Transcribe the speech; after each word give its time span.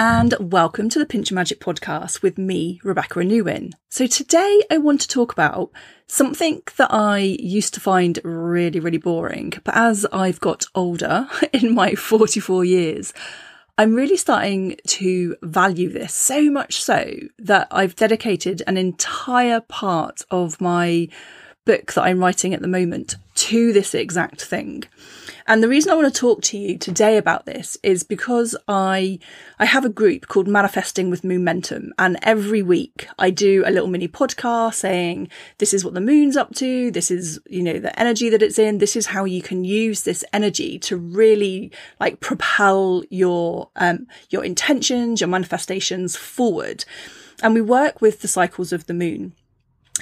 and 0.00 0.32
welcome 0.38 0.88
to 0.88 0.98
the 1.00 1.04
Pinch 1.04 1.32
of 1.32 1.34
Magic 1.34 1.58
podcast 1.58 2.22
with 2.22 2.38
me, 2.38 2.80
Rebecca 2.84 3.18
Anuin. 3.18 3.72
So 3.88 4.06
today 4.06 4.62
I 4.70 4.78
want 4.78 5.00
to 5.00 5.08
talk 5.08 5.32
about 5.32 5.72
something 6.06 6.62
that 6.76 6.94
I 6.94 7.18
used 7.18 7.74
to 7.74 7.80
find 7.80 8.20
really, 8.22 8.78
really 8.78 8.98
boring, 8.98 9.54
but 9.64 9.76
as 9.76 10.06
I've 10.12 10.38
got 10.38 10.66
older 10.72 11.28
in 11.52 11.74
my 11.74 11.96
44 11.96 12.64
years, 12.64 13.12
I'm 13.76 13.96
really 13.96 14.16
starting 14.16 14.76
to 14.86 15.36
value 15.42 15.88
this 15.88 16.14
so 16.14 16.48
much 16.48 16.80
so 16.80 17.14
that 17.40 17.66
I've 17.72 17.96
dedicated 17.96 18.62
an 18.68 18.76
entire 18.76 19.62
part 19.62 20.22
of 20.30 20.60
my 20.60 21.08
book 21.64 21.92
that 21.94 22.04
I'm 22.04 22.20
writing 22.20 22.54
at 22.54 22.62
the 22.62 22.68
moment 22.68 23.16
to 23.48 23.72
this 23.72 23.94
exact 23.94 24.42
thing. 24.42 24.84
And 25.46 25.62
the 25.62 25.68
reason 25.68 25.90
I 25.90 25.94
want 25.94 26.12
to 26.12 26.20
talk 26.20 26.42
to 26.42 26.58
you 26.58 26.76
today 26.76 27.16
about 27.16 27.46
this 27.46 27.78
is 27.82 28.02
because 28.02 28.54
I 28.68 29.18
I 29.58 29.64
have 29.64 29.86
a 29.86 29.88
group 29.88 30.28
called 30.28 30.46
Manifesting 30.46 31.08
with 31.08 31.24
Momentum 31.24 31.94
and 31.98 32.18
every 32.22 32.60
week 32.60 33.08
I 33.18 33.30
do 33.30 33.62
a 33.64 33.70
little 33.70 33.88
mini 33.88 34.06
podcast 34.06 34.74
saying 34.74 35.30
this 35.56 35.72
is 35.72 35.82
what 35.82 35.94
the 35.94 36.02
moon's 36.02 36.36
up 36.36 36.54
to, 36.56 36.90
this 36.90 37.10
is, 37.10 37.40
you 37.48 37.62
know, 37.62 37.78
the 37.78 37.98
energy 37.98 38.28
that 38.28 38.42
it's 38.42 38.58
in, 38.58 38.76
this 38.76 38.96
is 38.96 39.06
how 39.06 39.24
you 39.24 39.40
can 39.40 39.64
use 39.64 40.02
this 40.02 40.22
energy 40.34 40.78
to 40.80 40.98
really 40.98 41.72
like 41.98 42.20
propel 42.20 43.02
your 43.08 43.70
um 43.76 44.06
your 44.28 44.44
intentions, 44.44 45.22
your 45.22 45.28
manifestations 45.28 46.16
forward. 46.16 46.84
And 47.42 47.54
we 47.54 47.62
work 47.62 48.02
with 48.02 48.20
the 48.20 48.28
cycles 48.28 48.74
of 48.74 48.84
the 48.86 48.94
moon 48.94 49.32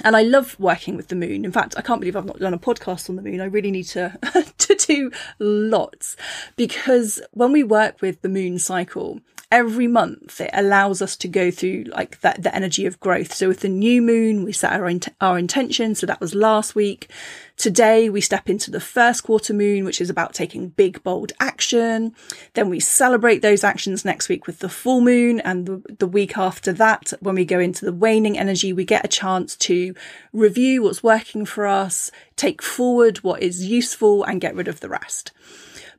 and 0.03 0.15
I 0.15 0.21
love 0.21 0.59
working 0.59 0.95
with 0.95 1.07
the 1.07 1.15
moon. 1.15 1.45
In 1.45 1.51
fact, 1.51 1.75
I 1.77 1.81
can't 1.81 1.99
believe 1.99 2.15
I've 2.15 2.25
not 2.25 2.39
done 2.39 2.53
a 2.53 2.59
podcast 2.59 3.09
on 3.09 3.15
the 3.15 3.21
moon. 3.21 3.41
I 3.41 3.45
really 3.45 3.71
need 3.71 3.87
to 3.87 4.17
to 4.57 4.75
do 4.75 5.11
lots 5.39 6.15
because 6.55 7.21
when 7.31 7.51
we 7.51 7.63
work 7.63 8.01
with 8.01 8.21
the 8.21 8.29
moon 8.29 8.59
cycle, 8.59 9.19
every 9.49 9.87
month 9.87 10.41
it 10.41 10.49
allows 10.51 11.01
us 11.01 11.15
to 11.15 11.27
go 11.27 11.49
through 11.49 11.85
like 11.87 12.19
that 12.19 12.43
the 12.43 12.53
energy 12.53 12.85
of 12.85 12.99
growth. 12.99 13.33
So 13.33 13.47
with 13.47 13.61
the 13.61 13.69
new 13.69 14.01
moon, 14.01 14.43
we 14.43 14.51
set 14.51 14.73
our 14.73 14.91
our 15.21 15.37
intention. 15.37 15.95
So 15.95 16.05
that 16.05 16.19
was 16.19 16.35
last 16.35 16.75
week. 16.75 17.09
Today 17.55 18.09
we 18.09 18.21
step 18.21 18.49
into 18.49 18.69
the 18.69 18.79
first 18.79 19.23
quarter 19.23 19.53
moon, 19.53 19.85
which 19.85 20.01
is 20.01 20.09
about 20.09 20.33
taking 20.33 20.69
big, 20.69 21.01
bold 21.01 21.31
action. 21.39 22.13
Then 22.53 22.69
we 22.69 22.79
celebrate 22.79 23.41
those 23.41 23.63
actions 23.63 24.03
next 24.03 24.27
week 24.29 24.47
with 24.47 24.59
the 24.59 24.69
full 24.69 25.01
moon. 25.01 25.39
And 25.39 25.65
the, 25.65 25.95
the 25.97 26.07
week 26.07 26.37
after 26.37 26.73
that, 26.73 27.13
when 27.21 27.35
we 27.35 27.45
go 27.45 27.59
into 27.59 27.85
the 27.85 27.93
waning 27.93 28.37
energy, 28.37 28.73
we 28.73 28.85
get 28.85 29.05
a 29.05 29.09
chance 29.09 29.55
to 29.57 29.95
review 30.33 30.83
what's 30.83 31.01
working 31.01 31.45
for 31.45 31.65
us, 31.65 32.11
take 32.35 32.61
forward 32.61 33.19
what 33.19 33.41
is 33.41 33.65
useful 33.65 34.23
and 34.23 34.41
get 34.41 34.55
rid 34.55 34.67
of 34.67 34.81
the 34.81 34.89
rest. 34.89 35.31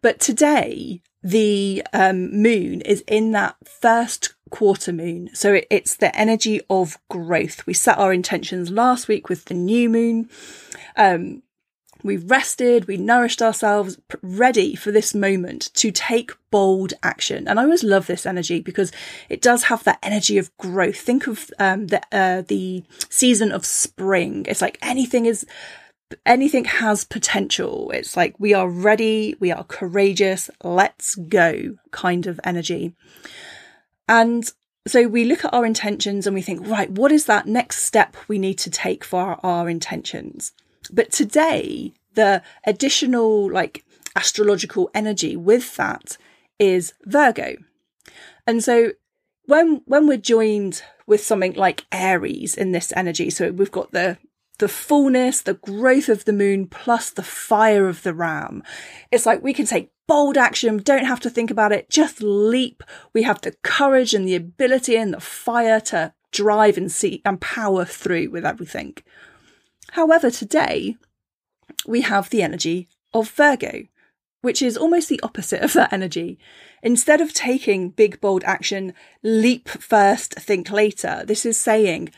But 0.01 0.21
today, 0.21 1.03
the 1.23 1.83
um, 1.93 2.43
moon 2.43 2.81
is 2.83 3.03
in 3.07 3.33
that 3.33 3.57
first 3.65 4.35
quarter 4.51 4.93
moon. 4.93 5.31
So 5.35 5.55
it, 5.55 5.67
it's 5.71 5.97
the 5.97 6.15
energy 6.17 6.61
of 6.71 6.99
growth. 7.09 7.67
We 7.67 7.75
set 7.75 7.99
our 7.99 8.13
intentions 8.13 8.71
last 8.71 9.09
week 9.09 9.29
with 9.29 9.47
the 9.47 9.55
new 9.55 9.89
moon. 9.89 10.31
Um, 10.97 11.43
we 12.05 12.17
rested, 12.17 12.87
we 12.87 12.97
nourished 12.97 13.43
ourselves, 13.43 13.99
ready 14.23 14.77
for 14.77 14.93
this 14.93 15.15
moment 15.15 15.71
to 15.75 15.91
take 15.91 16.31
bold 16.51 16.95
action. 17.03 17.49
And 17.49 17.59
I 17.59 17.65
always 17.65 17.83
love 17.83 18.07
this 18.07 18.25
energy 18.25 18.61
because 18.61 18.93
it 19.29 19.43
does 19.43 19.65
have 19.65 19.83
that 19.85 19.99
energy 20.03 20.39
of 20.39 20.57
growth. 20.59 20.97
Think 20.97 21.27
of 21.27 21.51
um, 21.59 21.89
the 21.89 22.01
uh, 22.13 22.43
the 22.43 22.85
season 23.09 23.51
of 23.51 23.67
spring. 23.67 24.45
It's 24.49 24.63
like 24.63 24.79
anything 24.81 25.27
is 25.27 25.45
anything 26.25 26.65
has 26.65 27.05
potential. 27.05 27.91
It's 27.93 28.17
like 28.17 28.35
we 28.39 28.55
are 28.55 28.69
ready, 28.69 29.37
we 29.41 29.53
are 29.53 29.65
courageous, 29.65 30.51
let's 30.63 31.15
go 31.15 31.77
kind 31.91 32.27
of 32.27 32.41
energy. 32.45 32.95
And 34.09 34.51
so 34.87 35.07
we 35.07 35.25
look 35.25 35.45
at 35.45 35.53
our 35.53 35.67
intentions 35.67 36.27
and 36.27 36.35
we 36.35 36.43
think, 36.43 36.67
right, 36.67 36.91
what 36.91 37.13
is 37.13 37.27
that 37.27 37.47
next 37.47 37.83
step 37.83 38.17
we 38.27 38.39
need 38.39 38.59
to 38.61 38.71
take 38.71 39.05
for 39.05 39.21
our, 39.21 39.41
our 39.43 39.69
intentions? 39.69 40.53
But 40.91 41.13
today, 41.13 41.93
the 42.15 42.43
additional 42.65 43.51
like 43.51 43.85
astrological 44.17 44.91
energy 44.95 45.37
with 45.37 45.77
that 45.77 46.17
is 46.59 46.95
Virgo. 47.05 47.57
And 48.47 48.65
so 48.65 48.93
when 49.45 49.83
when 49.87 50.07
we're 50.07 50.17
joined 50.17 50.83
with 51.07 51.23
something 51.23 51.55
like 51.55 51.87
Aries 51.93 52.55
in 52.55 52.73
this 52.73 52.93
energy, 52.97 53.31
so 53.31 53.51
we've 53.51 53.71
got 53.71 53.93
the 53.93 54.19
the 54.59 54.69
fullness, 54.69 55.41
the 55.41 55.55
growth 55.55 56.09
of 56.09 56.25
the 56.25 56.33
moon, 56.33 56.67
plus 56.67 57.11
the 57.11 57.23
fire 57.23 57.89
of 57.89 58.03
the 58.03 58.15
ram. 58.15 58.63
It's 59.11 59.27
like 59.27 59.43
we 59.43 59.55
can 59.55 59.67
take 59.67 59.91
bold 60.07 60.37
action, 60.37 60.79
don't 60.79 61.05
have 61.05 61.21
to 61.21 61.31
think 61.31 61.51
about 61.51 61.73
it, 61.73 61.91
just 61.91 62.23
leap. 62.23 62.83
We 63.13 63.23
have 63.23 63.41
the 63.41 63.55
courage 63.63 64.15
and 64.15 64.27
the 64.27 64.35
ability 64.35 64.97
and 64.97 65.13
the 65.13 65.21
fire 65.21 65.81
to 65.81 66.15
drive 66.33 66.77
and 66.77 66.91
see 66.91 67.23
and 67.25 67.41
power 67.41 67.85
through 67.85 68.31
with 68.31 68.45
everything. 68.45 68.97
However, 69.93 70.31
today 70.31 70.97
we 71.87 72.01
have 72.03 72.31
the 72.31 72.43
energy 72.43 72.89
of 73.15 73.31
Virgo, 73.31 73.85
which 74.41 74.63
is 74.63 74.77
almost 74.77 75.09
the 75.09 75.21
opposite 75.23 75.63
of 75.63 75.73
that 75.75 75.93
energy. 75.93 76.39
Instead 76.83 77.21
of 77.21 77.33
taking 77.33 77.91
big, 77.91 78.21
bold 78.21 78.45
action, 78.45 78.95
leap 79.23 79.69
first, 79.69 80.35
think 80.35 80.71
later, 80.71 81.23
this 81.27 81.45
is 81.45 81.59
saying, 81.59 82.11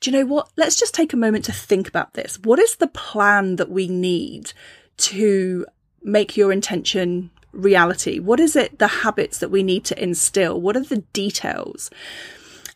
do 0.00 0.10
you 0.10 0.16
know 0.16 0.26
what? 0.26 0.50
Let's 0.56 0.76
just 0.76 0.94
take 0.94 1.12
a 1.12 1.16
moment 1.16 1.44
to 1.46 1.52
think 1.52 1.88
about 1.88 2.14
this. 2.14 2.38
What 2.42 2.58
is 2.58 2.76
the 2.76 2.86
plan 2.86 3.56
that 3.56 3.70
we 3.70 3.88
need 3.88 4.52
to 4.98 5.66
make 6.02 6.36
your 6.36 6.52
intention 6.52 7.30
reality? 7.52 8.18
What 8.18 8.40
is 8.40 8.54
it, 8.56 8.78
the 8.78 8.86
habits 8.88 9.38
that 9.38 9.50
we 9.50 9.62
need 9.62 9.84
to 9.86 10.02
instill? 10.02 10.60
What 10.60 10.76
are 10.76 10.84
the 10.84 11.04
details? 11.12 11.90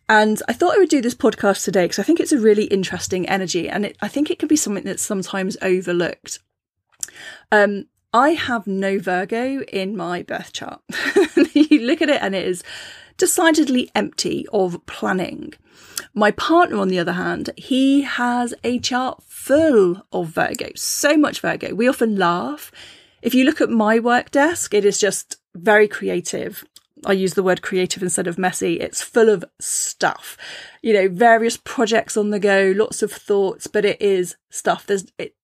And 0.08 0.42
I 0.48 0.52
thought 0.52 0.74
I 0.74 0.78
would 0.78 0.88
do 0.88 1.00
this 1.00 1.14
podcast 1.14 1.64
today 1.64 1.84
because 1.84 1.98
I 1.98 2.02
think 2.02 2.20
it's 2.20 2.32
a 2.32 2.38
really 2.38 2.64
interesting 2.64 3.28
energy 3.28 3.68
and 3.68 3.86
it, 3.86 3.96
I 4.02 4.08
think 4.08 4.30
it 4.30 4.38
can 4.38 4.48
be 4.48 4.56
something 4.56 4.84
that's 4.84 5.02
sometimes 5.02 5.56
overlooked. 5.62 6.40
Um, 7.50 7.86
I 8.12 8.30
have 8.30 8.66
no 8.66 8.98
Virgo 8.98 9.62
in 9.62 9.96
my 9.96 10.22
birth 10.22 10.52
chart. 10.52 10.82
you 11.54 11.80
look 11.86 12.02
at 12.02 12.10
it 12.10 12.20
and 12.20 12.34
it 12.34 12.46
is 12.46 12.62
decidedly 13.16 13.90
empty 13.94 14.46
of 14.52 14.84
planning. 14.86 15.54
My 16.14 16.30
partner, 16.30 16.76
on 16.76 16.88
the 16.88 16.98
other 16.98 17.12
hand, 17.12 17.50
he 17.56 18.02
has 18.02 18.52
a 18.62 18.78
chart 18.78 19.22
full 19.22 20.02
of 20.12 20.28
Virgo, 20.28 20.70
so 20.74 21.16
much 21.16 21.40
Virgo. 21.40 21.74
We 21.74 21.88
often 21.88 22.16
laugh. 22.16 22.70
If 23.22 23.34
you 23.34 23.44
look 23.44 23.60
at 23.60 23.70
my 23.70 23.98
work 23.98 24.30
desk, 24.30 24.74
it 24.74 24.84
is 24.84 24.98
just 24.98 25.36
very 25.54 25.88
creative. 25.88 26.64
I 27.04 27.12
use 27.12 27.34
the 27.34 27.42
word 27.42 27.62
creative 27.62 28.02
instead 28.02 28.26
of 28.26 28.38
messy. 28.38 28.78
It's 28.78 29.02
full 29.02 29.28
of 29.28 29.44
stuff, 29.58 30.36
you 30.82 30.92
know, 30.92 31.08
various 31.08 31.56
projects 31.56 32.16
on 32.16 32.30
the 32.30 32.38
go, 32.38 32.72
lots 32.76 33.02
of 33.02 33.10
thoughts, 33.10 33.66
but 33.66 33.84
it 33.84 34.00
is 34.00 34.36
stuff. 34.50 34.86
There's 34.86 35.06
it, 35.18 35.34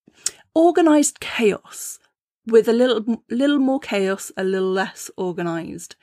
organized 0.55 1.19
chaos 1.19 1.99
with 2.47 2.69
a 2.69 2.73
little, 2.73 3.25
little 3.31 3.59
more 3.59 3.81
chaos, 3.81 4.31
a 4.37 4.45
little 4.45 4.71
less 4.71 5.11
organized. 5.17 5.97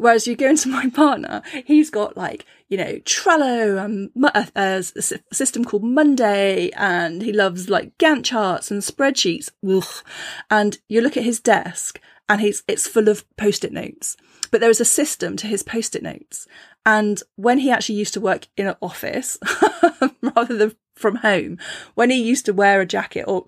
Whereas 0.00 0.26
you 0.26 0.34
go 0.34 0.48
into 0.48 0.68
my 0.68 0.88
partner, 0.94 1.42
he's 1.66 1.90
got 1.90 2.16
like, 2.16 2.46
you 2.68 2.78
know, 2.78 2.94
Trello 3.00 3.84
and 3.84 4.10
a, 4.24 4.48
a 4.56 4.60
uh, 4.60 4.82
uh, 4.96 5.16
system 5.32 5.64
called 5.64 5.84
Monday 5.84 6.70
and 6.70 7.22
he 7.22 7.32
loves 7.32 7.68
like 7.68 7.98
Gantt 7.98 8.24
charts 8.24 8.70
and 8.70 8.80
spreadsheets. 8.80 9.50
Ugh. 9.68 10.04
And 10.50 10.78
you 10.88 11.02
look 11.02 11.16
at 11.16 11.24
his 11.24 11.38
desk 11.38 12.00
and 12.30 12.40
he's, 12.40 12.62
it's 12.68 12.86
full 12.86 13.08
of 13.08 13.24
post-it 13.36 13.72
notes, 13.72 14.16
but 14.52 14.60
there 14.60 14.70
is 14.70 14.80
a 14.80 14.84
system 14.84 15.36
to 15.36 15.48
his 15.48 15.64
post-it 15.64 16.02
notes. 16.02 16.46
And 16.86 17.20
when 17.34 17.58
he 17.58 17.72
actually 17.72 17.96
used 17.96 18.14
to 18.14 18.20
work 18.20 18.46
in 18.56 18.68
an 18.68 18.76
office 18.80 19.36
rather 20.22 20.56
than 20.56 20.76
from 20.94 21.16
home, 21.16 21.58
when 21.96 22.08
he 22.08 22.22
used 22.22 22.46
to 22.46 22.52
wear 22.52 22.80
a 22.80 22.86
jacket 22.86 23.24
or 23.26 23.44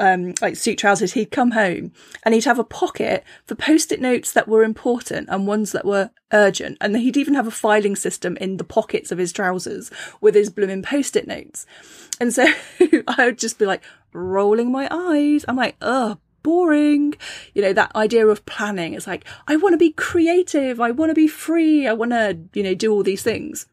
um, 0.00 0.34
like 0.42 0.56
suit 0.56 0.78
trousers, 0.78 1.12
he'd 1.12 1.30
come 1.30 1.52
home 1.52 1.92
and 2.24 2.34
he'd 2.34 2.44
have 2.44 2.58
a 2.58 2.64
pocket 2.64 3.22
for 3.46 3.54
post-it 3.54 4.00
notes 4.00 4.32
that 4.32 4.48
were 4.48 4.64
important 4.64 5.28
and 5.30 5.46
ones 5.46 5.70
that 5.70 5.84
were 5.84 6.10
urgent. 6.32 6.76
And 6.80 6.96
he'd 6.96 7.16
even 7.16 7.34
have 7.34 7.46
a 7.46 7.52
filing 7.52 7.94
system 7.94 8.36
in 8.38 8.56
the 8.56 8.64
pockets 8.64 9.12
of 9.12 9.18
his 9.18 9.32
trousers 9.32 9.92
with 10.20 10.34
his 10.34 10.50
blooming 10.50 10.82
post-it 10.82 11.28
notes. 11.28 11.66
And 12.20 12.34
so 12.34 12.46
I 13.06 13.26
would 13.26 13.38
just 13.38 13.60
be 13.60 13.66
like 13.66 13.84
rolling 14.12 14.72
my 14.72 14.88
eyes. 14.90 15.44
I'm 15.46 15.56
like, 15.56 15.76
oh, 15.80 16.18
boring. 16.44 17.14
You 17.54 17.62
know, 17.62 17.72
that 17.72 17.96
idea 17.96 18.28
of 18.28 18.46
planning. 18.46 18.94
It's 18.94 19.08
like, 19.08 19.24
I 19.48 19.56
want 19.56 19.72
to 19.72 19.78
be 19.78 19.90
creative. 19.90 20.80
I 20.80 20.92
want 20.92 21.10
to 21.10 21.14
be 21.14 21.26
free. 21.26 21.88
I 21.88 21.92
want 21.92 22.12
to, 22.12 22.38
you 22.52 22.62
know, 22.62 22.74
do 22.74 22.92
all 22.92 23.02
these 23.02 23.24
things. 23.24 23.66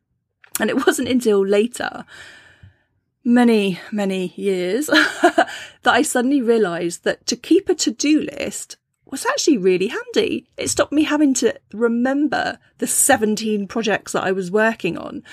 And 0.59 0.71
it 0.71 0.85
wasn't 0.87 1.09
until 1.09 1.45
later 1.45 2.05
many, 3.23 3.79
many 3.91 4.33
years 4.35 4.87
that 4.87 5.47
I 5.85 6.01
suddenly 6.01 6.41
realized 6.41 7.03
that 7.03 7.27
to 7.27 7.35
keep 7.35 7.69
a 7.69 7.75
to 7.75 7.91
do 7.91 8.21
list 8.21 8.77
was 9.05 9.25
actually 9.25 9.57
really 9.57 9.87
handy. 9.87 10.47
It 10.57 10.69
stopped 10.69 10.93
me 10.93 11.03
having 11.03 11.33
to 11.35 11.53
remember 11.73 12.57
the 12.79 12.87
17 12.87 13.67
projects 13.67 14.13
that 14.13 14.23
I 14.23 14.31
was 14.31 14.49
working 14.49 14.97
on. 14.97 15.23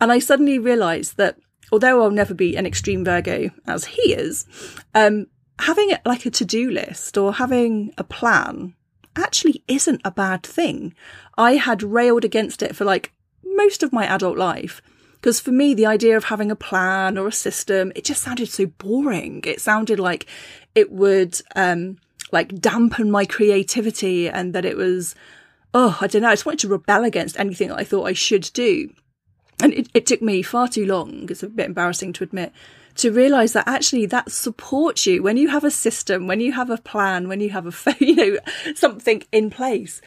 And 0.00 0.10
I 0.10 0.18
suddenly 0.18 0.58
realized 0.58 1.16
that 1.18 1.36
although 1.70 2.02
I'll 2.02 2.10
never 2.10 2.34
be 2.34 2.56
an 2.56 2.66
extreme 2.66 3.04
Virgo 3.04 3.50
as 3.66 3.84
he 3.84 4.14
is, 4.14 4.46
um, 4.94 5.26
having 5.60 5.92
like 6.04 6.26
a 6.26 6.30
to 6.30 6.44
do 6.44 6.70
list 6.70 7.16
or 7.18 7.34
having 7.34 7.92
a 7.98 8.04
plan 8.04 8.74
actually 9.16 9.62
isn't 9.68 10.00
a 10.04 10.10
bad 10.10 10.42
thing. 10.42 10.94
I 11.36 11.56
had 11.56 11.82
railed 11.82 12.24
against 12.24 12.62
it 12.62 12.76
for 12.76 12.84
like 12.84 13.12
most 13.42 13.82
of 13.82 13.92
my 13.92 14.06
adult 14.06 14.38
life. 14.38 14.80
Because 15.14 15.40
for 15.40 15.50
me, 15.50 15.74
the 15.74 15.86
idea 15.86 16.16
of 16.16 16.24
having 16.24 16.50
a 16.50 16.56
plan 16.56 17.18
or 17.18 17.26
a 17.26 17.32
system, 17.32 17.90
it 17.96 18.04
just 18.04 18.22
sounded 18.22 18.48
so 18.48 18.66
boring. 18.66 19.42
It 19.44 19.60
sounded 19.60 19.98
like 19.98 20.26
it 20.76 20.92
would, 20.92 21.40
um, 21.56 21.98
like 22.30 22.60
dampen 22.60 23.10
my 23.10 23.24
creativity 23.24 24.28
and 24.28 24.54
that 24.54 24.64
it 24.64 24.76
was, 24.76 25.16
oh, 25.74 25.98
I 26.00 26.06
don't 26.06 26.22
know. 26.22 26.28
I 26.28 26.34
just 26.34 26.46
wanted 26.46 26.60
to 26.60 26.68
rebel 26.68 27.02
against 27.02 27.38
anything 27.38 27.68
that 27.68 27.78
I 27.78 27.84
thought 27.84 28.04
I 28.04 28.12
should 28.12 28.48
do. 28.52 28.90
And 29.60 29.72
it, 29.74 29.88
it 29.92 30.06
took 30.06 30.22
me 30.22 30.42
far 30.42 30.68
too 30.68 30.86
long. 30.86 31.28
It's 31.30 31.42
a 31.42 31.48
bit 31.48 31.66
embarrassing 31.66 32.12
to 32.14 32.24
admit 32.24 32.52
to 32.98 33.12
realize 33.12 33.52
that 33.52 33.68
actually 33.68 34.06
that 34.06 34.30
supports 34.30 35.06
you 35.06 35.22
when 35.22 35.36
you 35.36 35.48
have 35.48 35.62
a 35.62 35.70
system, 35.70 36.26
when 36.26 36.40
you 36.40 36.52
have 36.52 36.68
a 36.68 36.78
plan, 36.78 37.28
when 37.28 37.40
you 37.40 37.50
have 37.50 37.66
a, 37.66 37.96
you 38.04 38.14
know, 38.14 38.38
something 38.74 39.22
in 39.32 39.50
place. 39.50 40.00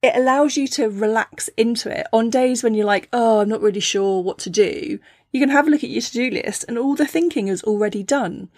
It 0.00 0.14
allows 0.14 0.56
you 0.56 0.68
to 0.68 0.88
relax 0.88 1.48
into 1.56 1.90
it 1.90 2.06
on 2.12 2.30
days 2.30 2.62
when 2.62 2.74
you're 2.74 2.86
like, 2.86 3.08
oh, 3.12 3.40
I'm 3.40 3.48
not 3.48 3.62
really 3.62 3.80
sure 3.80 4.22
what 4.22 4.38
to 4.40 4.50
do. 4.50 5.00
You 5.32 5.40
can 5.40 5.48
have 5.48 5.66
a 5.66 5.70
look 5.70 5.82
at 5.82 5.90
your 5.90 6.02
to 6.02 6.12
do 6.12 6.30
list 6.30 6.64
and 6.68 6.78
all 6.78 6.94
the 6.94 7.06
thinking 7.06 7.48
is 7.48 7.64
already 7.64 8.04
done. 8.04 8.48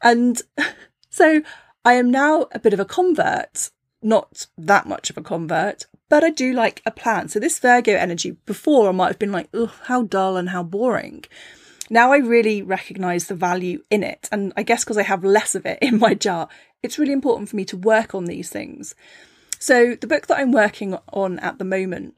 And 0.00 0.40
so 1.10 1.42
I 1.84 1.94
am 1.94 2.10
now 2.10 2.46
a 2.52 2.58
bit 2.58 2.72
of 2.72 2.80
a 2.80 2.86
convert, 2.86 3.70
not 4.02 4.46
that 4.56 4.86
much 4.86 5.10
of 5.10 5.18
a 5.18 5.22
convert, 5.22 5.84
but 6.08 6.24
I 6.24 6.30
do 6.30 6.52
like 6.52 6.82
a 6.86 6.90
plan. 6.90 7.28
So 7.28 7.38
this 7.38 7.58
Virgo 7.58 7.94
energy 7.94 8.32
before 8.46 8.88
I 8.88 8.92
might 8.92 9.08
have 9.08 9.18
been 9.18 9.32
like, 9.32 9.48
oh, 9.54 9.72
how 9.84 10.02
dull 10.02 10.36
and 10.36 10.50
how 10.50 10.62
boring 10.62 11.24
now 11.90 12.12
I 12.12 12.18
really 12.18 12.62
recognize 12.62 13.26
the 13.26 13.34
value 13.34 13.82
in 13.90 14.02
it. 14.02 14.28
And 14.32 14.52
I 14.56 14.62
guess 14.62 14.84
because 14.84 14.98
I 14.98 15.02
have 15.02 15.24
less 15.24 15.54
of 15.54 15.66
it 15.66 15.78
in 15.82 15.98
my 15.98 16.14
jar, 16.14 16.48
it's 16.82 16.98
really 16.98 17.12
important 17.12 17.48
for 17.48 17.56
me 17.56 17.64
to 17.66 17.76
work 17.76 18.14
on 18.14 18.24
these 18.24 18.50
things. 18.50 18.94
So 19.58 19.94
the 19.94 20.06
book 20.06 20.26
that 20.26 20.38
I'm 20.38 20.52
working 20.52 20.98
on 21.12 21.38
at 21.38 21.58
the 21.58 21.64
moment, 21.64 22.14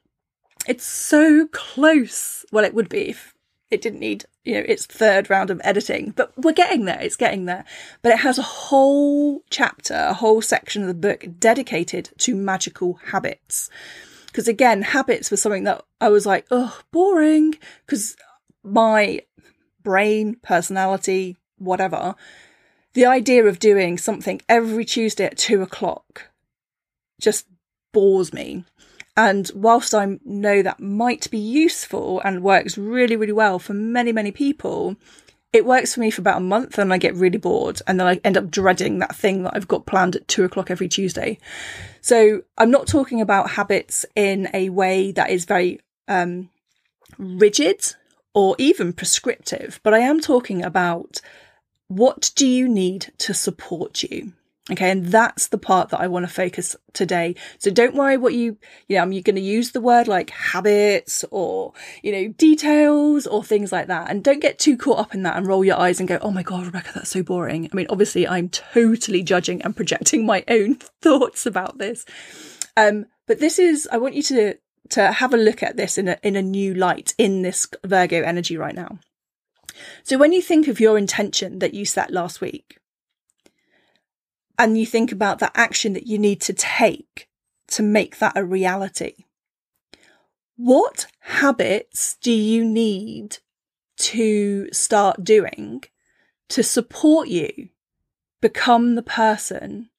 it's 0.66 0.84
so 0.84 1.46
close. 1.52 2.44
Well, 2.50 2.64
it 2.64 2.74
would 2.74 2.88
be 2.88 3.10
if 3.10 3.34
it 3.70 3.80
didn't 3.80 4.00
need, 4.00 4.24
you 4.46 4.54
know, 4.54 4.64
its 4.66 4.86
third 4.86 5.28
round 5.28 5.50
of 5.50 5.60
editing, 5.64 6.12
but 6.14 6.32
we're 6.36 6.52
getting 6.52 6.84
there. 6.84 7.00
It's 7.00 7.16
getting 7.16 7.46
there. 7.46 7.64
But 8.00 8.12
it 8.12 8.20
has 8.20 8.38
a 8.38 8.42
whole 8.42 9.42
chapter, 9.50 9.94
a 9.94 10.14
whole 10.14 10.40
section 10.40 10.82
of 10.82 10.88
the 10.88 10.94
book 10.94 11.26
dedicated 11.40 12.10
to 12.18 12.36
magical 12.36 13.00
habits. 13.06 13.68
Because 14.26 14.46
again, 14.46 14.82
habits 14.82 15.32
was 15.32 15.42
something 15.42 15.64
that 15.64 15.82
I 16.00 16.10
was 16.10 16.26
like, 16.26 16.46
oh, 16.52 16.78
boring. 16.92 17.56
Because 17.84 18.16
my 18.62 19.22
brain, 19.82 20.36
personality, 20.42 21.36
whatever, 21.58 22.14
the 22.92 23.04
idea 23.04 23.44
of 23.46 23.58
doing 23.58 23.98
something 23.98 24.40
every 24.48 24.84
Tuesday 24.84 25.24
at 25.24 25.36
two 25.36 25.60
o'clock 25.60 26.30
just 27.20 27.46
bores 27.92 28.32
me. 28.32 28.64
And 29.16 29.50
whilst 29.54 29.94
I 29.94 30.18
know 30.24 30.62
that 30.62 30.80
might 30.80 31.30
be 31.30 31.38
useful 31.38 32.20
and 32.24 32.42
works 32.42 32.76
really, 32.76 33.16
really 33.16 33.32
well 33.32 33.58
for 33.58 33.72
many, 33.72 34.12
many 34.12 34.30
people, 34.30 34.96
it 35.52 35.64
works 35.64 35.94
for 35.94 36.00
me 36.00 36.10
for 36.10 36.20
about 36.20 36.36
a 36.36 36.44
month 36.44 36.78
and 36.78 36.92
I 36.92 36.98
get 36.98 37.14
really 37.14 37.38
bored. 37.38 37.80
And 37.86 37.98
then 37.98 38.06
I 38.06 38.20
end 38.24 38.36
up 38.36 38.50
dreading 38.50 38.98
that 38.98 39.16
thing 39.16 39.44
that 39.44 39.56
I've 39.56 39.68
got 39.68 39.86
planned 39.86 40.16
at 40.16 40.28
two 40.28 40.44
o'clock 40.44 40.70
every 40.70 40.88
Tuesday. 40.88 41.38
So 42.02 42.42
I'm 42.58 42.70
not 42.70 42.86
talking 42.86 43.22
about 43.22 43.50
habits 43.50 44.04
in 44.14 44.48
a 44.52 44.68
way 44.68 45.12
that 45.12 45.30
is 45.30 45.46
very 45.46 45.80
um, 46.08 46.50
rigid 47.16 47.94
or 48.34 48.54
even 48.58 48.92
prescriptive, 48.92 49.80
but 49.82 49.94
I 49.94 50.00
am 50.00 50.20
talking 50.20 50.62
about 50.62 51.22
what 51.88 52.32
do 52.36 52.46
you 52.46 52.68
need 52.68 53.12
to 53.18 53.32
support 53.32 54.02
you? 54.02 54.32
Okay. 54.70 54.90
And 54.90 55.06
that's 55.06 55.48
the 55.48 55.58
part 55.58 55.90
that 55.90 56.00
I 56.00 56.08
want 56.08 56.26
to 56.26 56.32
focus 56.32 56.74
today. 56.92 57.36
So 57.58 57.70
don't 57.70 57.94
worry 57.94 58.16
what 58.16 58.34
you, 58.34 58.58
you 58.88 58.96
know, 58.96 59.02
I'm 59.02 59.10
going 59.10 59.36
to 59.36 59.40
use 59.40 59.70
the 59.70 59.80
word 59.80 60.08
like 60.08 60.30
habits 60.30 61.24
or, 61.30 61.72
you 62.02 62.10
know, 62.10 62.28
details 62.28 63.28
or 63.28 63.44
things 63.44 63.70
like 63.70 63.86
that. 63.86 64.10
And 64.10 64.24
don't 64.24 64.40
get 64.40 64.58
too 64.58 64.76
caught 64.76 64.98
up 64.98 65.14
in 65.14 65.22
that 65.22 65.36
and 65.36 65.46
roll 65.46 65.64
your 65.64 65.78
eyes 65.78 66.00
and 66.00 66.08
go, 66.08 66.18
Oh 66.20 66.32
my 66.32 66.42
God, 66.42 66.66
Rebecca, 66.66 66.90
that's 66.94 67.10
so 67.10 67.22
boring. 67.22 67.68
I 67.72 67.76
mean, 67.76 67.86
obviously 67.90 68.26
I'm 68.26 68.48
totally 68.48 69.22
judging 69.22 69.62
and 69.62 69.76
projecting 69.76 70.26
my 70.26 70.42
own 70.48 70.74
thoughts 71.00 71.46
about 71.46 71.78
this. 71.78 72.04
Um, 72.76 73.06
but 73.28 73.38
this 73.38 73.60
is, 73.60 73.88
I 73.92 73.98
want 73.98 74.14
you 74.14 74.22
to 74.24 74.54
to 74.90 75.10
have 75.12 75.34
a 75.34 75.36
look 75.36 75.64
at 75.64 75.76
this 75.76 75.98
in 75.98 76.06
a, 76.08 76.16
in 76.22 76.36
a 76.36 76.42
new 76.42 76.72
light 76.72 77.12
in 77.18 77.42
this 77.42 77.66
Virgo 77.84 78.22
energy 78.22 78.56
right 78.56 78.74
now. 78.74 78.98
So 80.04 80.16
when 80.16 80.32
you 80.32 80.40
think 80.40 80.68
of 80.68 80.80
your 80.80 80.96
intention 80.96 81.58
that 81.58 81.74
you 81.74 81.84
set 81.84 82.12
last 82.12 82.40
week, 82.40 82.78
and 84.58 84.78
you 84.78 84.86
think 84.86 85.12
about 85.12 85.38
the 85.38 85.50
action 85.56 85.92
that 85.92 86.06
you 86.06 86.18
need 86.18 86.40
to 86.42 86.52
take 86.52 87.28
to 87.68 87.82
make 87.82 88.18
that 88.18 88.36
a 88.36 88.44
reality, 88.44 89.24
what 90.56 91.06
habits 91.20 92.16
do 92.22 92.32
you 92.32 92.64
need 92.64 93.38
to 93.98 94.68
start 94.72 95.24
doing 95.24 95.82
to 96.48 96.62
support 96.62 97.28
you 97.28 97.68
become 98.40 98.94
the 98.94 99.02
person 99.02 99.90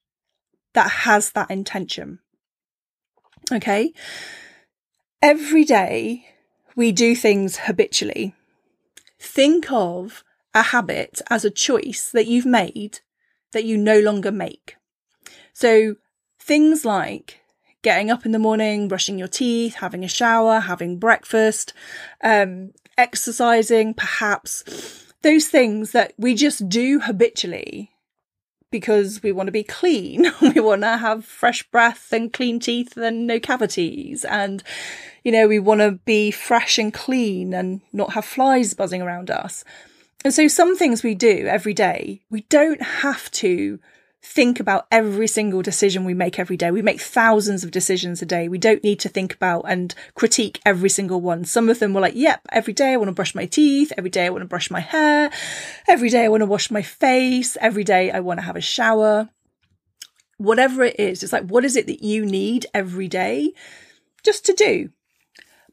that 0.74 0.90
has 0.90 1.32
that 1.32 1.50
intention? 1.50 2.18
Okay. 3.52 3.92
Every 5.22 5.64
day 5.64 6.26
we 6.76 6.92
do 6.92 7.14
things 7.14 7.58
habitually. 7.58 8.34
Think 9.18 9.70
of 9.70 10.22
a 10.54 10.62
habit 10.62 11.20
as 11.28 11.44
a 11.44 11.50
choice 11.50 12.10
that 12.10 12.26
you've 12.26 12.46
made 12.46 13.00
that 13.52 13.64
you 13.64 13.76
no 13.76 14.00
longer 14.00 14.32
make. 14.32 14.76
So 15.52 15.96
things 16.40 16.84
like 16.84 17.40
getting 17.82 18.10
up 18.10 18.26
in 18.26 18.32
the 18.32 18.38
morning, 18.38 18.88
brushing 18.88 19.18
your 19.18 19.28
teeth, 19.28 19.76
having 19.76 20.04
a 20.04 20.08
shower, 20.08 20.60
having 20.60 20.98
breakfast, 20.98 21.72
um, 22.22 22.72
exercising, 22.96 23.94
perhaps 23.94 25.04
those 25.22 25.46
things 25.46 25.92
that 25.92 26.12
we 26.18 26.34
just 26.34 26.68
do 26.68 27.00
habitually 27.00 27.90
because 28.70 29.22
we 29.22 29.32
want 29.32 29.46
to 29.46 29.52
be 29.52 29.64
clean. 29.64 30.26
we 30.42 30.60
want 30.60 30.82
to 30.82 30.96
have 30.96 31.24
fresh 31.24 31.62
breath 31.70 32.12
and 32.12 32.32
clean 32.32 32.60
teeth 32.60 32.96
and 32.96 33.26
no 33.26 33.40
cavities. 33.40 34.24
And, 34.24 34.62
you 35.24 35.32
know, 35.32 35.48
we 35.48 35.58
want 35.58 35.80
to 35.80 35.92
be 35.92 36.30
fresh 36.30 36.78
and 36.78 36.92
clean 36.92 37.54
and 37.54 37.80
not 37.92 38.12
have 38.12 38.24
flies 38.24 38.74
buzzing 38.74 39.02
around 39.02 39.30
us. 39.30 39.64
And 40.24 40.34
so 40.34 40.48
some 40.48 40.76
things 40.76 41.02
we 41.02 41.14
do 41.14 41.46
every 41.46 41.74
day, 41.74 42.22
we 42.28 42.42
don't 42.42 42.82
have 42.82 43.30
to 43.32 43.78
think 44.20 44.58
about 44.58 44.86
every 44.90 45.28
single 45.28 45.62
decision 45.62 46.04
we 46.04 46.12
make 46.12 46.38
every 46.38 46.56
day. 46.56 46.70
We 46.72 46.82
make 46.82 47.00
thousands 47.00 47.62
of 47.62 47.70
decisions 47.70 48.20
a 48.20 48.26
day. 48.26 48.48
We 48.48 48.58
don't 48.58 48.82
need 48.82 48.98
to 49.00 49.08
think 49.08 49.32
about 49.32 49.64
and 49.68 49.94
critique 50.14 50.60
every 50.66 50.90
single 50.90 51.20
one. 51.20 51.44
Some 51.44 51.68
of 51.68 51.78
them 51.78 51.94
were 51.94 52.00
like, 52.00 52.16
yep, 52.16 52.40
every 52.50 52.72
day 52.72 52.92
I 52.92 52.96
want 52.96 53.08
to 53.08 53.14
brush 53.14 53.34
my 53.34 53.46
teeth. 53.46 53.92
Every 53.96 54.10
day 54.10 54.26
I 54.26 54.30
want 54.30 54.42
to 54.42 54.48
brush 54.48 54.70
my 54.70 54.80
hair. 54.80 55.30
Every 55.86 56.10
day 56.10 56.24
I 56.24 56.28
want 56.28 56.40
to 56.40 56.46
wash 56.46 56.70
my 56.70 56.82
face. 56.82 57.56
Every 57.60 57.84
day 57.84 58.10
I 58.10 58.20
want 58.20 58.40
to 58.40 58.46
have 58.46 58.56
a 58.56 58.60
shower. 58.60 59.28
Whatever 60.36 60.84
it 60.84 60.98
is, 60.98 61.22
it's 61.22 61.32
like, 61.32 61.46
what 61.46 61.64
is 61.64 61.76
it 61.76 61.86
that 61.86 62.02
you 62.02 62.26
need 62.26 62.66
every 62.74 63.08
day 63.08 63.52
just 64.24 64.44
to 64.46 64.52
do? 64.52 64.90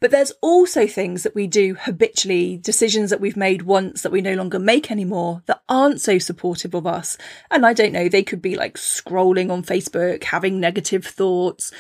But 0.02 0.12
there's 0.12 0.34
also 0.42 0.88
things 0.88 1.24
that 1.24 1.36
we 1.36 1.48
do 1.48 1.76
habitually, 1.76 2.58
decisions 2.58 3.10
that 3.10 3.22
we've 3.22 3.38
made 3.38 3.62
once 3.62 4.02
that 4.02 4.12
we 4.12 4.22
no 4.22 4.34
longer 4.34 4.60
make 4.60 4.92
anymore 4.92 5.42
that 5.46 5.62
aren't 5.70 6.02
so 6.02 6.20
supportive 6.20 6.74
of 6.74 6.86
us. 6.86 7.18
And 7.50 7.66
I 7.66 7.74
don't 7.74 7.94
know, 7.94 8.10
they 8.10 8.24
could 8.24 8.42
be 8.42 8.56
like 8.56 8.76
scrolling 8.76 9.50
on 9.50 9.64
Facebook, 9.64 10.24
having 10.26 10.60
negative 10.60 11.06
thoughts, 11.06 11.72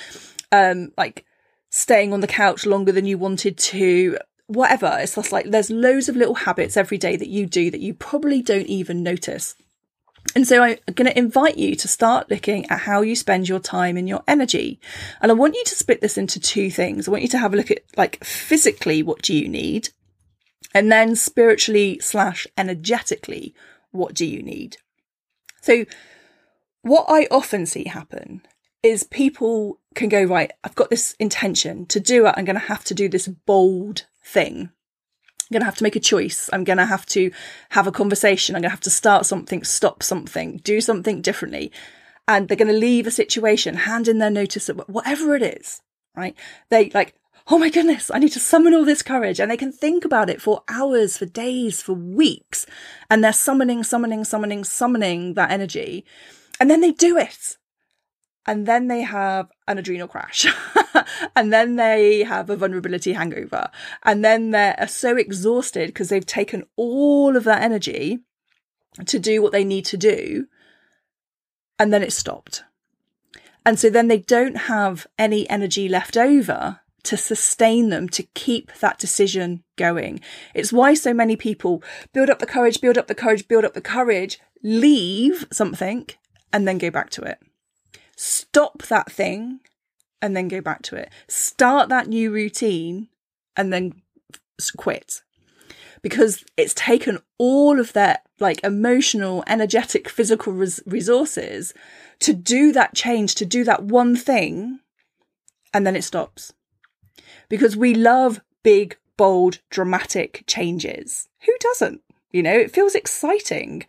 um, 0.52 0.92
like 0.98 1.26
staying 1.70 2.14
on 2.14 2.22
the 2.22 2.28
couch 2.28 2.66
longer 2.66 2.94
than 2.94 3.06
you 3.06 3.18
wanted 3.18 3.58
to, 3.58 4.18
whatever. 4.48 4.98
It's 5.00 5.16
just 5.16 5.34
like 5.34 5.50
there's 5.50 5.70
loads 5.70 6.08
of 6.08 6.16
little 6.16 6.36
habits 6.36 6.78
every 6.78 6.98
day 6.98 7.18
that 7.18 7.30
you 7.30 7.46
do 7.46 7.70
that 7.70 7.82
you 7.82 7.94
probably 7.94 8.42
don't 8.42 8.68
even 8.68 9.04
notice. 9.04 9.56
And 10.36 10.46
so 10.46 10.62
I'm 10.62 10.78
going 10.94 11.10
to 11.10 11.18
invite 11.18 11.58
you 11.58 11.76
to 11.78 11.88
start 11.88 12.30
looking 12.30 12.70
at 12.70 12.82
how 12.82 13.02
you 13.02 13.16
spend 13.16 13.48
your 13.48 13.60
time 13.60 13.96
and 13.96 14.08
your 14.08 14.22
energy. 14.28 14.82
And 15.22 15.32
I 15.32 15.36
want 15.36 15.56
you 15.56 15.64
to 15.64 15.76
split 15.76 16.02
this 16.02 16.18
into 16.18 16.42
two 16.42 16.70
things. 16.70 17.08
I 17.08 17.12
want 17.12 17.24
you 17.24 17.30
to 17.30 17.38
have 17.38 17.54
a 17.54 17.58
look 17.58 17.72
at 17.72 17.84
like 17.96 18.22
physically, 18.24 19.02
what 19.02 19.22
do 19.22 19.34
you 19.34 19.48
need? 19.48 19.90
And 20.74 20.92
then 20.92 21.16
spiritually 21.16 22.00
slash 22.00 22.46
energetically, 22.58 23.56
what 23.92 24.14
do 24.14 24.26
you 24.26 24.44
need? 24.44 24.76
So 25.62 25.86
what 26.82 27.06
I 27.08 27.28
often 27.32 27.66
see 27.66 27.86
happen 27.86 28.42
is 28.84 29.04
people 29.04 29.80
can 29.96 30.10
go, 30.10 30.24
right, 30.26 30.52
I've 30.66 30.76
got 30.76 30.90
this 30.90 31.16
intention 31.18 31.86
to 31.88 32.00
do 32.02 32.28
it. 32.28 32.34
I'm 32.36 32.46
going 32.46 32.60
to 32.60 32.68
have 32.68 32.84
to 32.86 32.94
do 32.94 33.08
this 33.08 33.28
bold 33.28 34.06
thing. 34.24 34.70
I'm 35.50 35.54
going 35.54 35.62
to 35.62 35.66
have 35.66 35.78
to 35.78 35.84
make 35.84 35.96
a 35.96 36.00
choice. 36.00 36.50
I'm 36.52 36.64
going 36.64 36.78
to 36.78 36.86
have 36.86 37.06
to 37.08 37.32
have 37.70 37.86
a 37.86 37.92
conversation. 37.92 38.56
I'm 38.56 38.62
going 38.62 38.70
to 38.70 38.76
have 38.76 38.80
to 38.82 38.90
start 38.90 39.26
something, 39.26 39.64
stop 39.64 40.02
something, 40.02 40.58
do 40.58 40.82
something 40.82 41.22
differently. 41.22 41.72
And 42.28 42.48
they're 42.48 42.58
going 42.58 42.72
to 42.72 42.78
leave 42.78 43.06
a 43.06 43.12
situation, 43.12 43.76
hand 43.76 44.08
in 44.08 44.18
their 44.18 44.32
notice, 44.32 44.68
whatever 44.88 45.36
it 45.36 45.44
is, 45.44 45.82
right? 46.16 46.36
They 46.70 46.90
like, 46.90 47.14
oh 47.48 47.60
my 47.60 47.70
goodness, 47.70 48.10
I 48.12 48.18
need 48.18 48.32
to 48.32 48.40
summon 48.40 48.74
all 48.74 48.86
this 48.86 49.04
courage. 49.04 49.40
And 49.40 49.52
they 49.52 49.58
can 49.58 49.72
think 49.72 50.04
about 50.04 50.32
it 50.32 50.42
for 50.42 50.64
hours, 50.68 51.18
for 51.18 51.28
days, 51.28 51.82
for 51.82 51.94
weeks. 51.94 52.66
And 53.12 53.24
they're 53.24 53.34
summoning, 53.34 53.84
summoning, 53.84 54.24
summoning, 54.24 54.64
summoning 54.64 55.36
that 55.36 55.52
energy. 55.52 56.06
And 56.60 56.72
then 56.72 56.82
they 56.82 56.92
do 56.92 57.18
it. 57.18 57.58
And 58.46 58.66
then 58.66 58.88
they 58.88 59.02
have 59.02 59.50
an 59.68 59.78
adrenal 59.78 60.08
crash 60.08 60.46
and 61.36 61.52
then 61.52 61.76
they 61.76 62.24
have 62.24 62.50
a 62.50 62.56
vulnerability 62.56 63.14
hangover 63.14 63.70
and 64.04 64.24
then 64.24 64.52
they're 64.52 64.88
so 64.88 65.18
exhausted 65.18 65.88
because 65.88 66.10
they've 66.10 66.26
taken 66.26 66.64
all 66.76 67.36
of 67.36 67.44
that 67.44 67.62
energy 67.62 68.20
to 69.06 69.20
do 69.20 69.42
what 69.42 69.52
they 69.52 69.64
need 69.64 69.86
to 69.86 69.98
do 69.98 70.48
and 71.80 71.92
then 71.92 72.04
it 72.04 72.14
stopped 72.14 72.64
and 73.66 73.80
so 73.80 73.90
then 73.90 74.08
they 74.08 74.20
don't 74.20 74.58
have 74.58 75.08
any 75.18 75.50
energy 75.50 75.90
left 75.90 76.16
over 76.16 76.82
to 77.06 77.18
sustain 77.18 77.90
them 77.90 78.10
to 78.10 78.24
keep 78.34 78.74
that 78.80 79.00
decision 79.00 79.64
going. 79.76 80.20
It's 80.54 80.74
why 80.74 80.96
so 80.96 81.14
many 81.14 81.36
people 81.36 81.84
build 82.14 82.30
up 82.30 82.40
the 82.40 82.46
courage, 82.46 82.82
build 82.82 82.98
up 82.98 83.08
the 83.08 83.16
courage, 83.16 83.48
build 83.48 83.64
up 83.64 83.74
the 83.74 83.82
courage, 83.82 84.40
leave 84.64 85.46
something 85.52 86.08
and 86.52 86.68
then 86.68 86.78
go 86.78 86.90
back 86.90 87.10
to 87.12 87.22
it. 87.22 87.40
Stop 88.16 88.84
that 88.84 89.12
thing 89.12 89.60
and 90.22 90.36
then 90.36 90.48
go 90.48 90.62
back 90.62 90.82
to 90.84 90.96
it. 90.96 91.10
Start 91.28 91.90
that 91.90 92.08
new 92.08 92.32
routine 92.32 93.10
and 93.56 93.72
then 93.72 94.02
quit. 94.78 95.22
Because 96.02 96.44
it's 96.56 96.74
taken 96.74 97.20
all 97.38 97.80
of 97.80 97.94
their 97.94 98.20
like 98.40 98.64
emotional, 98.64 99.44
energetic, 99.48 100.08
physical 100.10 100.54
res- 100.54 100.82
resources 100.86 101.74
to 102.20 102.34
do 102.34 102.72
that 102.72 102.96
change, 102.96 103.36
to 103.36 103.46
do 103.46 103.64
that 103.64 103.84
one 103.84 104.16
thing, 104.16 104.80
and 105.74 105.86
then 105.86 105.96
it 105.96 106.04
stops. 106.04 106.54
Because 107.50 107.76
we 107.76 107.94
love 107.94 108.42
big, 108.64 108.98
bold, 109.18 109.60
dramatic 109.70 110.44
changes. 110.48 111.28
Who 111.46 111.54
doesn't? 111.60 112.02
You 112.32 112.44
know, 112.44 112.58
it 112.58 112.72
feels 112.72 112.96
exciting. 112.96 113.86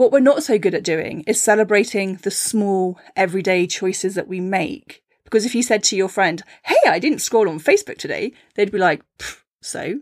What 0.00 0.12
we're 0.12 0.20
not 0.20 0.42
so 0.42 0.58
good 0.58 0.74
at 0.74 0.82
doing 0.82 1.24
is 1.26 1.42
celebrating 1.42 2.14
the 2.22 2.30
small, 2.30 2.98
everyday 3.16 3.66
choices 3.66 4.14
that 4.14 4.28
we 4.28 4.40
make. 4.40 5.02
Because 5.24 5.44
if 5.44 5.54
you 5.54 5.62
said 5.62 5.82
to 5.82 5.94
your 5.94 6.08
friend, 6.08 6.42
Hey, 6.64 6.78
I 6.86 6.98
didn't 6.98 7.18
scroll 7.18 7.50
on 7.50 7.60
Facebook 7.60 7.98
today, 7.98 8.32
they'd 8.54 8.72
be 8.72 8.78
like, 8.78 9.02
So? 9.60 10.00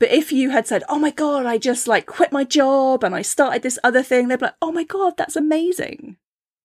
But 0.00 0.10
if 0.10 0.32
you 0.32 0.50
had 0.50 0.66
said, 0.66 0.82
Oh 0.88 0.98
my 0.98 1.12
God, 1.12 1.46
I 1.46 1.56
just 1.56 1.86
like 1.86 2.06
quit 2.06 2.32
my 2.32 2.42
job 2.42 3.04
and 3.04 3.14
I 3.14 3.22
started 3.22 3.62
this 3.62 3.78
other 3.84 4.02
thing, 4.02 4.26
they'd 4.26 4.40
be 4.40 4.46
like, 4.46 4.56
Oh 4.60 4.72
my 4.72 4.82
God, 4.82 5.16
that's 5.16 5.36
amazing. 5.36 6.16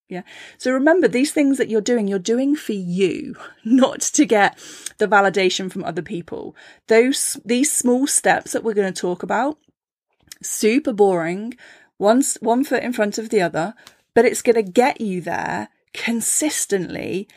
Yeah. 0.10 0.24
So 0.58 0.72
remember, 0.72 1.08
these 1.08 1.32
things 1.32 1.60
that 1.60 1.70
you're 1.70 1.80
doing, 1.80 2.08
you're 2.08 2.18
doing 2.18 2.56
for 2.56 2.74
you, 2.74 3.36
not 3.66 4.02
to 4.02 4.26
get 4.26 4.58
the 4.98 5.08
validation 5.08 5.72
from 5.72 5.84
other 5.84 6.02
people. 6.02 6.56
Those, 6.88 7.40
these 7.46 7.72
small 7.72 8.08
steps 8.08 8.54
that 8.54 8.64
we're 8.64 8.74
going 8.74 8.92
to 8.92 9.00
talk 9.00 9.22
about, 9.22 9.60
super 10.42 10.92
boring, 10.92 11.54
one, 11.98 12.24
one 12.40 12.64
foot 12.64 12.84
in 12.84 12.94
front 12.94 13.18
of 13.18 13.30
the 13.30 13.42
other, 13.42 13.74
but 14.14 14.26
it's 14.26 14.42
going 14.42 14.56
to 14.56 14.64
get 14.64 15.02
you 15.02 15.22
there 15.22 15.70
consistently 15.94 17.28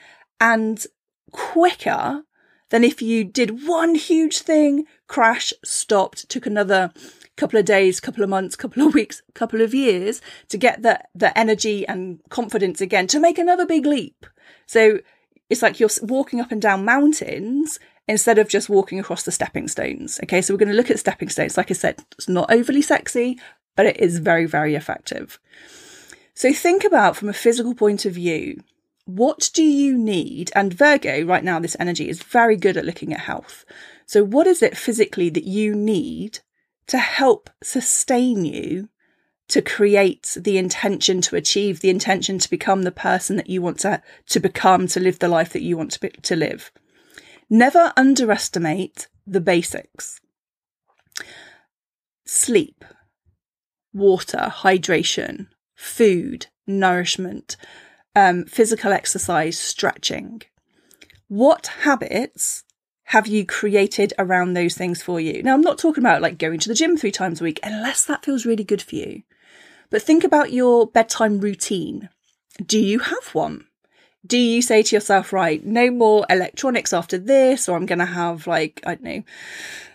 and 0.41 0.87
quicker 1.31 2.23
than 2.71 2.85
if 2.85 3.03
you 3.03 3.25
did 3.25 3.67
one 3.67 3.95
huge 3.95 4.39
thing, 4.39 4.85
crash, 5.07 5.53
stopped, 5.65 6.29
took 6.29 6.47
another 6.47 6.93
couple 7.37 7.59
of 7.59 7.65
days, 7.65 8.01
couple 8.01 8.23
of 8.23 8.31
months, 8.31 8.55
couple 8.55 8.87
of 8.87 8.95
weeks, 8.95 9.23
couple 9.35 9.61
of 9.61 9.75
years 9.75 10.21
to 10.49 10.57
get 10.57 10.83
the, 10.83 11.01
the 11.15 11.37
energy 11.39 11.87
and 11.87 12.21
confidence 12.29 12.81
again 12.81 13.07
to 13.09 13.19
make 13.21 13.39
another 13.39 13.67
big 13.67 13.87
leap. 13.87 14.27
So 14.67 15.01
it's 15.49 15.63
like 15.63 15.81
you're 15.81 15.91
walking 16.03 16.41
up 16.41 16.53
and 16.53 16.63
down 16.63 16.85
mountains 16.85 17.79
instead 18.07 18.39
of 18.39 18.49
just 18.49 18.69
walking 18.69 19.01
across 19.01 19.23
the 19.23 19.33
stepping 19.33 19.69
stones. 19.69 20.21
Okay. 20.23 20.43
So 20.43 20.55
we're 20.55 20.59
going 20.59 20.71
to 20.71 20.77
look 20.77 20.91
at 20.91 20.99
stepping 20.99 21.29
stones. 21.29 21.57
Like 21.57 21.71
I 21.71 21.75
said, 21.75 22.05
it's 22.13 22.29
not 22.29 22.53
overly 22.53 22.83
sexy, 22.83 23.39
but 23.81 23.87
it 23.87 23.99
is 23.99 24.19
very, 24.19 24.45
very 24.45 24.75
effective. 24.75 25.39
So 26.35 26.53
think 26.53 26.85
about 26.85 27.17
from 27.17 27.31
a 27.31 27.33
physical 27.33 27.75
point 27.75 28.05
of 28.05 28.13
view, 28.13 28.63
what 29.07 29.51
do 29.55 29.63
you 29.63 29.97
need? 29.97 30.51
And 30.55 30.71
Virgo, 30.71 31.25
right 31.25 31.43
now, 31.43 31.59
this 31.59 31.79
energy 31.81 32.07
is 32.07 32.23
very 32.23 32.57
good 32.57 32.77
at 32.77 32.85
looking 32.85 33.15
at 33.15 33.21
health. 33.21 33.65
So 34.05 34.23
what 34.23 34.47
is 34.47 34.63
it 34.63 34.77
physically 34.77 35.31
that 35.31 35.45
you 35.45 35.75
need 35.75 36.41
to 36.89 36.99
help 36.99 37.49
sustain 37.63 38.45
you 38.45 38.91
to 39.49 39.63
create 39.63 40.37
the 40.39 40.59
intention 40.59 41.23
to 41.23 41.37
achieve 41.37 41.81
the 41.81 41.89
intention 41.89 42.39
to 42.39 42.51
become 42.51 42.83
the 42.83 42.93
person 42.93 43.37
that 43.37 43.49
you 43.49 43.63
want 43.63 43.79
to, 43.79 44.03
to 44.27 44.41
become, 44.41 44.89
to 44.89 45.01
live 45.01 45.21
the 45.21 45.29
life 45.29 45.55
that 45.55 45.63
you 45.63 45.79
want 45.79 45.93
to, 45.93 46.01
be, 46.01 46.11
to 46.11 46.37
live. 46.37 46.71
Never 47.49 47.95
underestimate 47.97 49.09
the 49.27 49.41
basics. 49.41 50.21
Sleep, 52.27 52.85
water, 53.93 54.53
hydration, 54.53 55.49
food, 55.75 56.47
nourishment, 56.67 57.57
um, 58.15 58.45
physical 58.45 58.93
exercise, 58.93 59.59
stretching. 59.59 60.43
What 61.29 61.69
habits 61.83 62.65
have 63.05 63.27
you 63.27 63.45
created 63.45 64.13
around 64.19 64.55
those 64.55 64.75
things 64.75 65.03
for 65.03 65.21
you? 65.21 65.43
Now, 65.43 65.55
I'm 65.55 65.61
not 65.63 65.79
talking 65.79 66.03
about 66.03 66.23
like 66.23 66.39
going 66.39 66.61
to 66.61 66.69
the 66.69 66.75
gym 66.75 66.97
three 66.97 67.11
times 67.13 67.41
a 67.41 67.45
week, 67.45 67.61
unless 67.63 68.05
that 68.05 68.25
feels 68.25 68.47
really 68.47 68.65
good 68.65 68.83
for 68.83 68.97
you. 68.97 69.23
But 69.91 70.03
think 70.03 70.23
about 70.23 70.53
your 70.53 70.87
bedtime 70.87 71.41
routine. 71.41 72.09
Do 72.65 72.79
you 72.79 73.01
have 73.01 73.35
one? 73.35 73.67
Do 74.27 74.37
you 74.39 74.61
say 74.61 74.83
to 74.83 74.97
yourself, 74.97 75.33
right, 75.33 75.65
no 75.65 75.91
more 75.91 76.27
electronics 76.29 76.93
after 76.93 77.19
this, 77.19 77.69
or 77.69 77.77
I'm 77.77 77.87
going 77.87 78.01
to 78.01 78.05
have 78.05 78.47
like, 78.47 78.81
I 78.85 78.95
don't 78.95 79.03
know, 79.03 79.23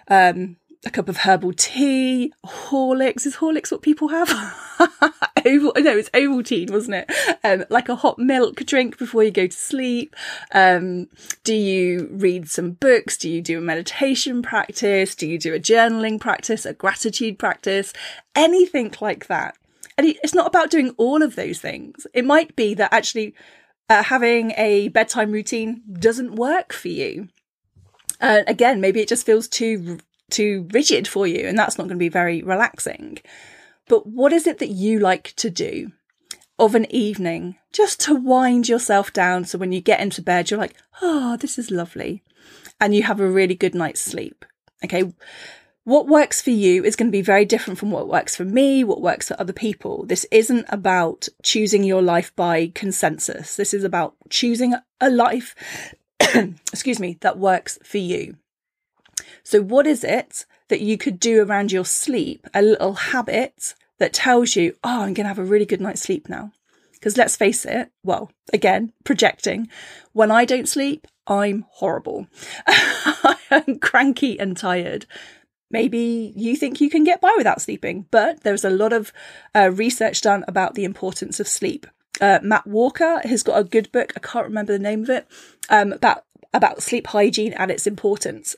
um, 0.08 0.58
a 0.86 0.92
cup 0.92 1.10
of 1.10 1.18
herbal 1.18 1.54
tea, 1.54 2.32
Horlicks. 2.46 3.26
Is 3.26 3.38
Horlicks 3.38 3.72
what 3.72 3.82
people 3.82 4.10
have? 4.10 4.30
Oval, 5.46 5.74
no, 5.78 5.98
it's 5.98 6.10
Ovaltine, 6.12 6.70
wasn't 6.70 6.96
it? 6.96 7.40
Um, 7.44 7.66
like 7.70 7.90
a 7.90 7.96
hot 7.96 8.20
milk 8.20 8.58
drink 8.66 8.98
before 8.98 9.24
you 9.24 9.32
go 9.32 9.48
to 9.48 9.56
sleep. 9.56 10.16
Um, 10.54 11.08
do 11.44 11.56
you 11.56 12.10
read 12.12 12.50
some 12.50 12.72
books? 12.72 13.18
Do 13.18 13.30
you 13.30 13.42
do 13.42 13.58
a 13.58 13.62
meditation 13.62 14.42
practice? 14.42 15.16
Do 15.16 15.28
you 15.28 15.40
do 15.40 15.54
a 15.54 15.60
journaling 15.60 16.20
practice, 16.20 16.66
a 16.66 16.74
gratitude 16.74 17.40
practice? 17.40 17.92
Anything 18.36 18.94
like 19.02 19.28
that. 19.28 19.58
And 19.98 20.08
it's 20.08 20.36
not 20.36 20.48
about 20.48 20.70
doing 20.70 20.94
all 20.98 21.24
of 21.24 21.36
those 21.36 21.60
things. 21.60 22.06
It 22.14 22.26
might 22.26 22.56
be 22.56 22.74
that 22.76 22.94
actually 22.94 23.34
uh, 23.90 24.04
having 24.04 24.52
a 24.52 24.90
bedtime 24.90 25.32
routine 25.32 25.82
doesn't 26.00 26.36
work 26.36 26.74
for 26.74 26.90
you. 26.90 27.30
Uh, 28.22 28.42
again, 28.48 28.82
maybe 28.82 29.02
it 29.02 29.08
just 29.08 29.26
feels 29.26 29.48
too 29.48 30.00
too 30.30 30.68
rigid 30.72 31.08
for 31.08 31.28
you 31.28 31.48
and 31.48 31.58
that's 31.58 31.78
not 31.78 31.86
going 31.86 31.98
to 31.98 32.04
be 32.04 32.10
very 32.10 32.42
relaxing. 32.42 33.20
But 33.88 34.08
what 34.08 34.34
is 34.34 34.48
it 34.48 34.60
that 34.60 34.70
you 34.70 35.00
like 35.00 35.34
to 35.38 35.50
do 35.50 35.92
of 36.58 36.74
an 36.74 36.88
evening 36.94 37.58
just 37.72 38.00
to 38.02 38.16
wind 38.16 38.68
yourself 38.70 39.12
down 39.12 39.44
so 39.46 39.58
when 39.58 39.72
you 39.72 39.82
get 39.82 40.00
into 40.00 40.22
bed 40.22 40.50
you're 40.50 40.60
like, 40.60 40.76
"Oh, 41.02 41.38
this 41.38 41.58
is 41.58 41.70
lovely." 41.70 42.24
And 42.80 42.96
you 42.96 43.04
have 43.04 43.20
a 43.20 43.30
really 43.30 43.56
good 43.56 43.76
night's 43.76 44.02
sleep. 44.02 44.46
Okay? 44.84 45.14
What 45.86 46.08
works 46.08 46.42
for 46.42 46.50
you 46.50 46.84
is 46.84 46.96
going 46.96 47.10
to 47.10 47.18
be 47.18 47.22
very 47.22 47.46
different 47.46 47.78
from 47.78 47.92
what 47.92 48.08
works 48.08 48.36
for 48.36 48.44
me, 48.44 48.84
what 48.84 49.02
works 49.02 49.28
for 49.28 49.40
other 49.40 49.54
people. 49.54 50.04
This 50.08 50.26
isn't 50.32 50.66
about 50.70 51.28
choosing 51.44 51.84
your 51.84 52.02
life 52.02 52.36
by 52.36 52.72
consensus. 52.74 53.56
This 53.56 53.72
is 53.72 53.84
about 53.84 54.16
choosing 54.32 54.74
a 55.00 55.12
life, 55.12 55.56
excuse 56.20 57.00
me, 57.00 57.18
that 57.22 57.38
works 57.38 57.78
for 57.84 58.00
you. 58.00 58.36
So, 59.46 59.62
what 59.62 59.86
is 59.86 60.04
it 60.04 60.46
that 60.70 60.82
you 60.82 60.98
could 60.98 61.20
do 61.20 61.44
around 61.44 61.72
your 61.72 61.86
sleep? 61.86 62.48
A 62.54 62.64
little 62.64 62.94
habit 62.94 63.76
that 64.00 64.12
tells 64.12 64.56
you, 64.56 64.76
oh, 64.84 65.04
I'm 65.04 65.14
going 65.14 65.26
to 65.26 65.30
have 65.30 65.40
a 65.40 65.44
really 65.44 65.68
good 65.68 65.80
night's 65.80 66.02
sleep 66.02 66.28
now. 66.28 66.52
Because 66.94 67.16
let's 67.16 67.36
face 67.36 67.64
it, 67.64 67.92
well, 68.04 68.32
again, 68.52 68.92
projecting, 69.04 69.70
when 70.14 70.32
I 70.32 70.46
don't 70.46 70.68
sleep, 70.68 71.06
I'm 71.28 71.66
horrible. 71.70 72.28
I'm 73.52 73.78
cranky 73.80 74.40
and 74.40 74.58
tired. 74.58 75.06
Maybe 75.70 76.34
you 76.36 76.56
think 76.56 76.82
you 76.82 76.90
can 76.90 77.04
get 77.04 77.22
by 77.22 77.34
without 77.38 77.62
sleeping, 77.62 78.08
but 78.10 78.42
there's 78.42 78.66
a 78.66 78.72
lot 78.72 78.94
of 78.94 79.14
uh, 79.54 79.70
research 79.72 80.22
done 80.22 80.44
about 80.48 80.74
the 80.74 80.86
importance 80.86 81.40
of 81.40 81.48
sleep. 81.48 81.86
Uh, 82.20 82.40
Matt 82.42 82.66
Walker 82.66 83.22
has 83.24 83.44
got 83.44 83.60
a 83.60 83.64
good 83.64 83.92
book. 83.92 84.12
I 84.16 84.20
can't 84.20 84.48
remember 84.48 84.74
the 84.74 84.80
name 84.80 85.04
of 85.04 85.10
it 85.12 85.28
um, 85.70 85.94
about 85.94 86.24
about 86.54 86.82
sleep 86.82 87.08
hygiene 87.08 87.54
and 87.54 87.70
its 87.70 87.86
importance. 87.86 88.56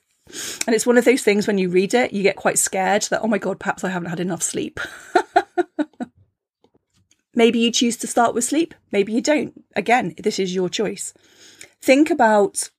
And 0.65 0.75
it's 0.75 0.85
one 0.85 0.97
of 0.97 1.05
those 1.05 1.23
things 1.23 1.47
when 1.47 1.57
you 1.57 1.69
read 1.69 1.93
it, 1.93 2.13
you 2.13 2.23
get 2.23 2.35
quite 2.35 2.59
scared 2.59 3.03
that, 3.03 3.21
oh 3.21 3.27
my 3.27 3.37
God, 3.37 3.59
perhaps 3.59 3.83
I 3.83 3.89
haven't 3.89 4.09
had 4.09 4.19
enough 4.19 4.43
sleep. 4.43 4.79
maybe 7.35 7.59
you 7.59 7.71
choose 7.71 7.97
to 7.97 8.07
start 8.07 8.33
with 8.33 8.43
sleep, 8.43 8.73
maybe 8.91 9.13
you 9.13 9.21
don't. 9.21 9.63
Again, 9.75 10.13
this 10.17 10.39
is 10.39 10.53
your 10.53 10.69
choice. 10.69 11.13
Think 11.81 12.09
about 12.09 12.69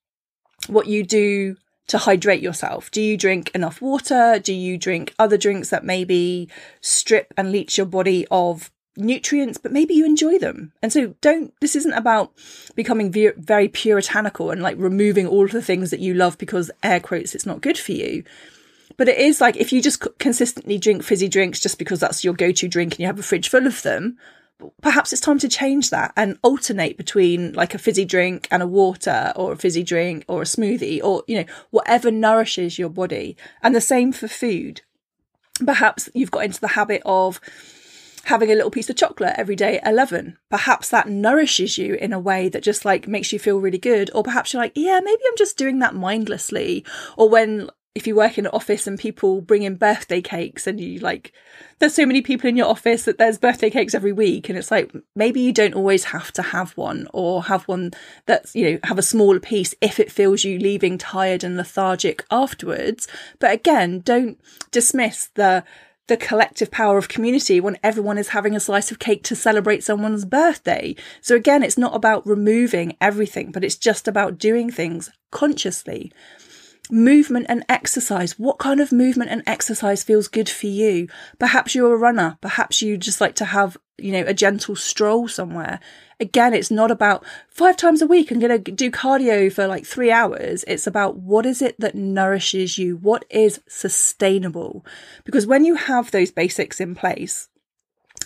what 0.67 0.87
you 0.87 1.05
do 1.05 1.57
to 1.89 1.99
hydrate 1.99 2.43
yourself. 2.43 2.91
Do 2.91 3.01
you 3.01 3.17
drink 3.17 3.51
enough 3.55 3.81
water? 3.81 4.39
Do 4.39 4.53
you 4.53 4.77
drink 4.77 5.15
other 5.19 5.39
drinks 5.39 5.71
that 5.71 5.85
maybe 5.85 6.49
strip 6.81 7.33
and 7.37 7.51
leach 7.51 7.79
your 7.79 7.87
body 7.87 8.27
of 8.31 8.71
nutrients, 8.99 9.59
but 9.59 9.73
maybe 9.73 9.95
you 9.95 10.05
enjoy 10.05 10.39
them. 10.39 10.73
And 10.83 10.93
so 10.93 11.15
don't, 11.21 11.53
this 11.61 11.77
isn't 11.77 11.93
about 11.93 12.33
becoming 12.75 13.13
very 13.37 13.69
puritanical 13.69 14.51
and 14.51 14.63
like 14.63 14.77
removing 14.79 15.27
all 15.27 15.45
of 15.45 15.53
the 15.53 15.63
things 15.63 15.91
that 15.91 16.01
you 16.01 16.15
love 16.15 16.39
because 16.39 16.71
air 16.83 17.01
quotes, 17.01 17.35
it's 17.35 17.47
not 17.47 17.61
good 17.61 17.79
for 17.79 17.93
you. 17.93 18.25
But 18.97 19.09
it 19.09 19.19
is 19.19 19.41
like 19.41 19.57
if 19.57 19.73
you 19.73 19.81
just 19.81 20.05
consistently 20.19 20.79
drink 20.79 21.03
fizzy 21.03 21.29
drinks 21.29 21.61
just 21.61 21.79
because 21.79 22.01
that's 22.01 22.25
your 22.25 22.35
go 22.35 22.51
to 22.53 22.69
drink 22.69 22.95
and 22.95 23.01
you 23.01 23.07
have 23.07 23.19
a 23.19 23.23
fridge 23.23 23.49
full 23.49 23.67
of 23.67 23.83
them, 23.83 24.19
perhaps 24.83 25.13
it's 25.13 25.23
time 25.23 25.39
to 25.39 25.49
change 25.49 25.91
that 25.91 26.13
and 26.17 26.37
alternate 26.43 26.97
between 26.97 27.53
like 27.53 27.75
a 27.75 27.79
fizzy 27.79 28.05
drink 28.05 28.49
and 28.51 28.63
a 28.63 28.67
water 28.67 29.33
or 29.37 29.53
a 29.53 29.57
fizzy 29.57 29.85
drink 29.85 30.25
or 30.27 30.43
a 30.43 30.47
smoothie 30.47 31.01
or, 31.03 31.23
you 31.29 31.39
know, 31.39 31.45
whatever 31.71 32.11
nourishes 32.11 32.79
your 32.79 32.89
body. 32.89 33.37
And 33.63 33.75
the 33.75 33.81
same 33.81 34.13
for 34.13 34.27
food. 34.27 34.83
Perhaps 35.65 36.09
you've 36.15 36.31
got 36.31 36.45
into 36.45 36.61
the 36.61 36.69
habit 36.69 37.03
of 37.05 37.41
having 38.29 38.51
a 38.51 38.55
little 38.55 38.71
piece 38.71 38.91
of 38.91 38.97
chocolate 38.97 39.35
every 39.37 39.57
day 39.57 39.79
at 39.79 39.93
11. 39.93 40.39
Perhaps 40.51 40.91
that 40.91 41.09
nourishes 41.09 41.79
you 41.79 41.95
in 41.95 42.13
a 42.13 42.21
way 42.21 42.49
that 42.49 42.63
just 42.63 42.85
like 42.85 43.09
makes 43.09 43.33
you 43.33 43.39
feel 43.39 43.59
really 43.59 43.79
good. 43.79 44.11
Or 44.15 44.23
perhaps 44.23 44.53
you're 44.53 44.63
like, 44.63 44.73
yeah, 44.75 45.01
maybe 45.03 45.23
I'm 45.27 45.37
just 45.37 45.59
doing 45.59 45.79
that 45.81 45.95
mindlessly. 45.95 46.85
Or 47.17 47.29
when 47.29 47.71
if 47.95 48.07
you 48.07 48.15
work 48.15 48.39
in 48.39 48.47
an 48.47 48.53
office 48.53 48.87
and 48.87 48.97
people 48.97 49.41
bring 49.41 49.65
in 49.65 49.75
birthday 49.75 50.21
cakes 50.21 50.69
and 50.69 50.79
you 50.79 51.01
like 51.01 51.33
there's 51.79 51.95
so 51.95 52.07
many 52.07 52.23
people 52.23 52.49
in 52.49 52.57
your 52.57 52.69
office 52.69 53.05
that 53.05 53.19
there's 53.19 53.39
birthday 53.39 53.71
cakes 53.71 53.93
every 53.95 54.13
week 54.13 54.49
and 54.49 54.57
it's 54.57 54.71
like 54.71 54.93
maybe 55.17 55.41
you 55.41 55.53
don't 55.53 55.75
always 55.75 56.05
have 56.05 56.31
to 56.31 56.43
have 56.43 56.71
one 56.77 57.09
or 57.13 57.43
have 57.43 57.65
one 57.65 57.91
that's 58.27 58.55
you 58.55 58.71
know 58.71 58.79
have 58.85 58.99
a 58.99 59.03
smaller 59.03 59.41
piece 59.41 59.75
if 59.81 59.99
it 59.99 60.13
feels 60.13 60.45
you 60.45 60.61
leaving 60.61 60.97
tired 60.97 61.43
and 61.43 61.57
lethargic 61.57 62.25
afterwards 62.31 63.09
but 63.41 63.51
again 63.51 63.99
don't 64.01 64.39
dismiss 64.71 65.31
the 65.35 65.65
the 66.09 66.17
collective 66.17 66.71
power 66.71 66.99
of 66.99 67.09
community 67.09 67.61
when 67.61 67.79
everyone 67.83 68.19
is 68.19 68.31
having 68.31 68.57
a 68.57 68.61
slice 68.61 68.91
of 68.91 68.99
cake 68.99 69.23
to 69.25 69.37
celebrate 69.37 69.85
someone's 69.85 70.25
birthday. 70.25 70.97
So 71.21 71.37
again, 71.37 71.63
it's 71.63 71.79
not 71.79 71.95
about 71.95 72.27
removing 72.27 72.97
everything, 73.01 73.53
but 73.53 73.63
it's 73.63 73.77
just 73.77 74.09
about 74.09 74.39
doing 74.39 74.71
things 74.71 75.11
consciously 75.31 76.13
movement 76.91 77.47
and 77.49 77.65
exercise. 77.69 78.39
What 78.39 78.59
kind 78.59 78.81
of 78.81 78.93
movement 78.93 79.31
and 79.31 79.43
exercise 79.47 80.03
feels 80.03 80.29
good 80.29 80.49
for 80.49 80.67
you? 80.67 81.09
Perhaps 81.39 81.75
you're 81.75 81.95
a 81.95 81.99
runner. 81.99 82.39
Perhaps 82.41 82.83
you 82.83 82.97
just 82.97 83.21
like 83.21 83.35
to 83.37 83.45
have, 83.45 83.77
you 83.99 84.13
know, 84.13 84.25
a 84.27 84.35
gentle 84.35 84.77
stroll 84.77 85.29
somewhere. 85.29 85.81
Again, 86.21 86.53
it's 86.53 86.71
not 86.71 86.91
about 86.91 87.25
five 87.49 87.77
times 87.77 88.03
a 88.03 88.07
week. 88.07 88.31
I'm 88.31 88.41
going 88.41 88.63
to 88.65 88.73
do 88.73 88.91
cardio 88.91 89.53
for 89.53 89.69
like 89.69 89.87
three 89.87 90.11
hours. 90.11 90.65
It's 90.67 90.87
about 90.87 91.17
what 91.17 91.47
is 91.47 91.63
it 91.63 91.79
that 91.79 91.95
nourishes 91.95 92.77
you? 92.77 92.97
What 92.97 93.25
is 93.31 93.61
sustainable? 93.69 94.85
Because 95.25 95.47
when 95.47 95.65
you 95.65 95.77
have 95.77 96.11
those 96.11 96.33
basics 96.33 96.81
in 96.81 96.97
place, 96.97 97.49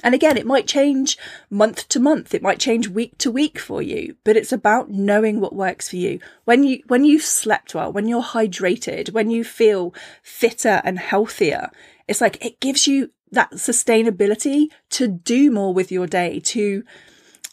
and 0.02 0.14
again, 0.14 0.36
it 0.36 0.46
might 0.46 0.66
change 0.66 1.18
month 1.50 1.88
to 1.90 2.00
month. 2.00 2.34
It 2.34 2.42
might 2.42 2.58
change 2.58 2.88
week 2.88 3.18
to 3.18 3.30
week 3.30 3.58
for 3.58 3.82
you, 3.82 4.16
but 4.24 4.36
it's 4.36 4.52
about 4.52 4.90
knowing 4.90 5.38
what 5.38 5.54
works 5.54 5.88
for 5.90 5.96
you. 5.96 6.18
When 6.44 6.64
you, 6.64 6.82
when 6.88 7.04
you've 7.04 7.22
slept 7.22 7.74
well, 7.74 7.92
when 7.92 8.08
you're 8.08 8.22
hydrated, 8.22 9.12
when 9.12 9.30
you 9.30 9.44
feel 9.44 9.94
fitter 10.22 10.80
and 10.82 10.98
healthier, 10.98 11.70
it's 12.08 12.20
like 12.20 12.42
it 12.44 12.58
gives 12.58 12.86
you 12.86 13.10
that 13.30 13.52
sustainability 13.52 14.68
to 14.90 15.08
do 15.08 15.50
more 15.50 15.72
with 15.72 15.92
your 15.92 16.06
day, 16.06 16.40
to, 16.40 16.84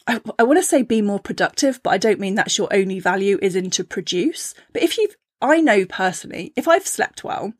I, 0.09 0.43
want 0.43 0.57
to 0.57 0.63
say 0.63 0.81
be 0.81 1.01
more 1.01 1.19
productive, 1.19 1.81
but 1.83 1.91
I 1.91 1.97
don't 1.97 2.19
mean 2.19 2.35
that's 2.35 2.57
your 2.57 2.73
only 2.73 2.99
value 2.99 3.37
is 3.41 3.55
in 3.55 3.69
to 3.71 3.83
produce. 3.83 4.55
But 4.73 4.81
if 4.81 4.97
you've, 4.97 5.15
I 5.41 5.61
know 5.61 5.85
personally, 5.85 6.51
if 6.55 6.67
I've 6.67 6.87
slept 6.87 7.23
well, 7.23 7.53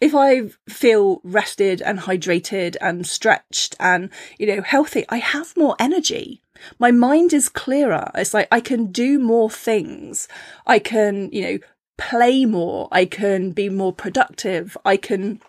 if 0.00 0.14
I 0.14 0.48
feel 0.68 1.20
rested 1.22 1.82
and 1.82 2.00
hydrated 2.00 2.76
and 2.80 3.06
stretched 3.06 3.76
and, 3.78 4.10
you 4.38 4.46
know, 4.46 4.62
healthy, 4.62 5.04
I 5.08 5.18
have 5.18 5.56
more 5.56 5.76
energy. 5.78 6.42
My 6.78 6.90
mind 6.90 7.32
is 7.32 7.48
clearer. 7.48 8.10
It's 8.14 8.34
like 8.34 8.48
I 8.50 8.60
can 8.60 8.86
do 8.86 9.18
more 9.18 9.50
things. 9.50 10.28
I 10.66 10.78
can, 10.78 11.30
you 11.30 11.42
know, 11.42 11.58
play 11.98 12.44
more. 12.46 12.88
I 12.90 13.04
can 13.04 13.52
be 13.52 13.68
more 13.68 13.92
productive. 13.92 14.76
I 14.84 14.96
can 14.96 15.40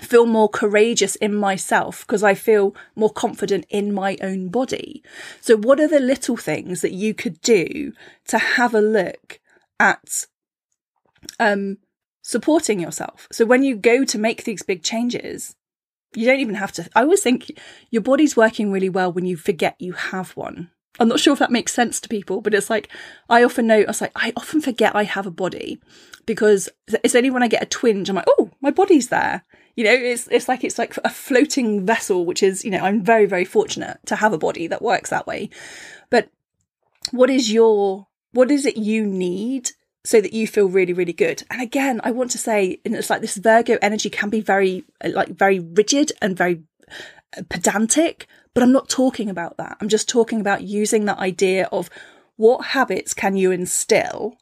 feel 0.00 0.26
more 0.26 0.48
courageous 0.48 1.16
in 1.16 1.34
myself 1.34 2.06
because 2.06 2.22
I 2.22 2.34
feel 2.34 2.74
more 2.94 3.12
confident 3.12 3.66
in 3.68 3.92
my 3.92 4.16
own 4.22 4.48
body. 4.48 5.02
So 5.40 5.56
what 5.56 5.80
are 5.80 5.88
the 5.88 6.00
little 6.00 6.36
things 6.36 6.80
that 6.80 6.92
you 6.92 7.14
could 7.14 7.40
do 7.40 7.92
to 8.28 8.38
have 8.38 8.74
a 8.74 8.80
look 8.80 9.40
at 9.78 10.26
um 11.38 11.78
supporting 12.22 12.80
yourself. 12.80 13.26
So 13.32 13.44
when 13.44 13.62
you 13.62 13.76
go 13.76 14.04
to 14.04 14.18
make 14.18 14.44
these 14.44 14.62
big 14.62 14.82
changes, 14.82 15.56
you 16.14 16.26
don't 16.26 16.40
even 16.40 16.54
have 16.54 16.72
to. 16.72 16.88
I 16.94 17.02
always 17.02 17.22
think 17.22 17.50
your 17.90 18.02
body's 18.02 18.36
working 18.36 18.70
really 18.70 18.88
well 18.88 19.12
when 19.12 19.26
you 19.26 19.36
forget 19.36 19.76
you 19.78 19.92
have 19.92 20.30
one. 20.32 20.70
I'm 20.98 21.08
not 21.08 21.20
sure 21.20 21.32
if 21.32 21.38
that 21.38 21.52
makes 21.52 21.72
sense 21.72 22.00
to 22.00 22.08
people, 22.08 22.40
but 22.40 22.54
it's 22.54 22.70
like 22.70 22.88
I 23.28 23.44
often 23.44 23.66
know. 23.66 23.80
I 23.80 23.94
like, 24.00 24.12
I 24.14 24.32
often 24.36 24.60
forget 24.60 24.94
I 24.94 25.04
have 25.04 25.26
a 25.26 25.30
body 25.30 25.80
because 26.26 26.68
it's 26.88 27.14
only 27.14 27.30
when 27.30 27.42
I 27.42 27.48
get 27.48 27.62
a 27.62 27.66
twinge, 27.66 28.08
I'm 28.08 28.16
like, 28.16 28.26
oh, 28.28 28.50
my 28.60 28.70
body's 28.70 29.08
there. 29.08 29.44
You 29.76 29.84
know, 29.84 29.92
it's 29.92 30.28
it's 30.28 30.48
like 30.48 30.64
it's 30.64 30.78
like 30.78 30.96
a 31.04 31.10
floating 31.10 31.86
vessel, 31.86 32.24
which 32.26 32.42
is 32.42 32.64
you 32.64 32.70
know 32.70 32.80
I'm 32.80 33.02
very 33.02 33.26
very 33.26 33.44
fortunate 33.44 33.98
to 34.06 34.16
have 34.16 34.32
a 34.32 34.38
body 34.38 34.66
that 34.66 34.82
works 34.82 35.10
that 35.10 35.26
way. 35.26 35.50
But 36.10 36.28
what 37.10 37.30
is 37.30 37.52
your 37.52 38.06
what 38.32 38.50
is 38.50 38.66
it 38.66 38.76
you 38.76 39.04
need 39.04 39.70
so 40.04 40.20
that 40.20 40.32
you 40.32 40.46
feel 40.46 40.68
really 40.68 40.92
really 40.92 41.12
good 41.12 41.42
and 41.50 41.60
again 41.60 42.00
i 42.04 42.10
want 42.10 42.30
to 42.30 42.38
say 42.38 42.80
and 42.84 42.94
it's 42.94 43.10
like 43.10 43.20
this 43.20 43.36
virgo 43.36 43.78
energy 43.82 44.08
can 44.08 44.30
be 44.30 44.40
very 44.40 44.84
like 45.04 45.28
very 45.28 45.58
rigid 45.58 46.12
and 46.22 46.36
very 46.36 46.62
uh, 47.36 47.42
pedantic 47.48 48.26
but 48.54 48.62
i'm 48.62 48.72
not 48.72 48.88
talking 48.88 49.28
about 49.28 49.56
that 49.56 49.76
i'm 49.80 49.88
just 49.88 50.08
talking 50.08 50.40
about 50.40 50.62
using 50.62 51.04
that 51.04 51.18
idea 51.18 51.68
of 51.72 51.90
what 52.36 52.66
habits 52.66 53.12
can 53.12 53.36
you 53.36 53.50
instill 53.50 54.36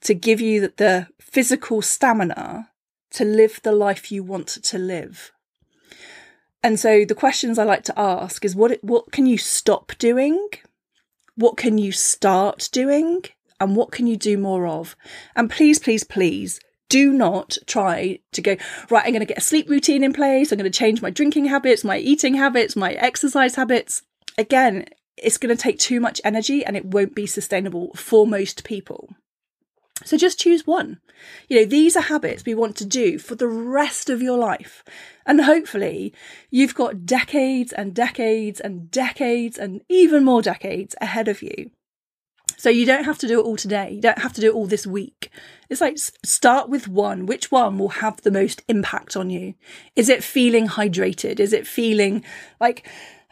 to 0.00 0.14
give 0.14 0.40
you 0.40 0.72
the 0.76 1.06
physical 1.20 1.80
stamina 1.80 2.68
to 3.12 3.24
live 3.24 3.60
the 3.62 3.72
life 3.72 4.10
you 4.10 4.22
want 4.22 4.48
to 4.48 4.78
live 4.78 5.32
and 6.62 6.78
so 6.78 7.04
the 7.04 7.14
questions 7.14 7.58
i 7.58 7.64
like 7.64 7.82
to 7.82 7.98
ask 7.98 8.44
is 8.44 8.56
what 8.56 8.78
what 8.82 9.12
can 9.12 9.26
you 9.26 9.38
stop 9.38 9.92
doing 9.98 10.48
what 11.34 11.56
can 11.56 11.78
you 11.78 11.92
start 11.92 12.68
doing 12.72 13.24
and 13.62 13.76
what 13.76 13.92
can 13.92 14.06
you 14.08 14.16
do 14.16 14.36
more 14.36 14.66
of? 14.66 14.96
And 15.36 15.48
please, 15.48 15.78
please, 15.78 16.02
please 16.02 16.58
do 16.88 17.12
not 17.12 17.56
try 17.66 18.18
to 18.32 18.42
go, 18.42 18.56
right, 18.90 19.04
I'm 19.06 19.12
going 19.12 19.20
to 19.20 19.26
get 19.26 19.38
a 19.38 19.42
sleep 19.42 19.70
routine 19.70 20.02
in 20.02 20.12
place. 20.12 20.50
I'm 20.50 20.58
going 20.58 20.70
to 20.70 20.78
change 20.78 21.00
my 21.00 21.10
drinking 21.10 21.46
habits, 21.46 21.84
my 21.84 21.98
eating 21.98 22.34
habits, 22.34 22.74
my 22.74 22.92
exercise 22.94 23.54
habits. 23.54 24.02
Again, 24.36 24.86
it's 25.16 25.38
going 25.38 25.56
to 25.56 25.62
take 25.62 25.78
too 25.78 26.00
much 26.00 26.20
energy 26.24 26.64
and 26.64 26.76
it 26.76 26.86
won't 26.86 27.14
be 27.14 27.26
sustainable 27.26 27.92
for 27.94 28.26
most 28.26 28.64
people. 28.64 29.14
So 30.04 30.16
just 30.16 30.40
choose 30.40 30.66
one. 30.66 31.00
You 31.48 31.60
know, 31.60 31.64
these 31.64 31.96
are 31.96 32.02
habits 32.02 32.44
we 32.44 32.54
want 32.54 32.76
to 32.76 32.84
do 32.84 33.18
for 33.18 33.34
the 33.34 33.48
rest 33.48 34.10
of 34.10 34.22
your 34.22 34.38
life. 34.38 34.84
And 35.26 35.40
hopefully 35.42 36.12
you've 36.50 36.74
got 36.74 37.06
decades 37.06 37.72
and 37.72 37.94
decades 37.94 38.60
and 38.60 38.90
decades 38.90 39.58
and 39.58 39.82
even 39.88 40.24
more 40.24 40.42
decades 40.42 40.94
ahead 41.00 41.28
of 41.28 41.42
you. 41.42 41.70
So 42.56 42.70
you 42.70 42.86
don't 42.86 43.04
have 43.04 43.18
to 43.18 43.26
do 43.26 43.40
it 43.40 43.42
all 43.42 43.56
today. 43.56 43.90
You 43.90 44.00
don't 44.00 44.20
have 44.20 44.32
to 44.34 44.40
do 44.40 44.50
it 44.50 44.54
all 44.54 44.66
this 44.66 44.86
week. 44.86 45.30
It's 45.68 45.80
like 45.80 45.98
start 45.98 46.68
with 46.68 46.86
one. 46.86 47.26
Which 47.26 47.50
one 47.50 47.76
will 47.76 47.88
have 47.88 48.20
the 48.22 48.30
most 48.30 48.62
impact 48.68 49.16
on 49.16 49.30
you? 49.30 49.54
Is 49.96 50.08
it 50.08 50.22
feeling 50.22 50.68
hydrated? 50.68 51.40
Is 51.40 51.52
it 51.52 51.66
feeling 51.66 52.22
like 52.60 52.86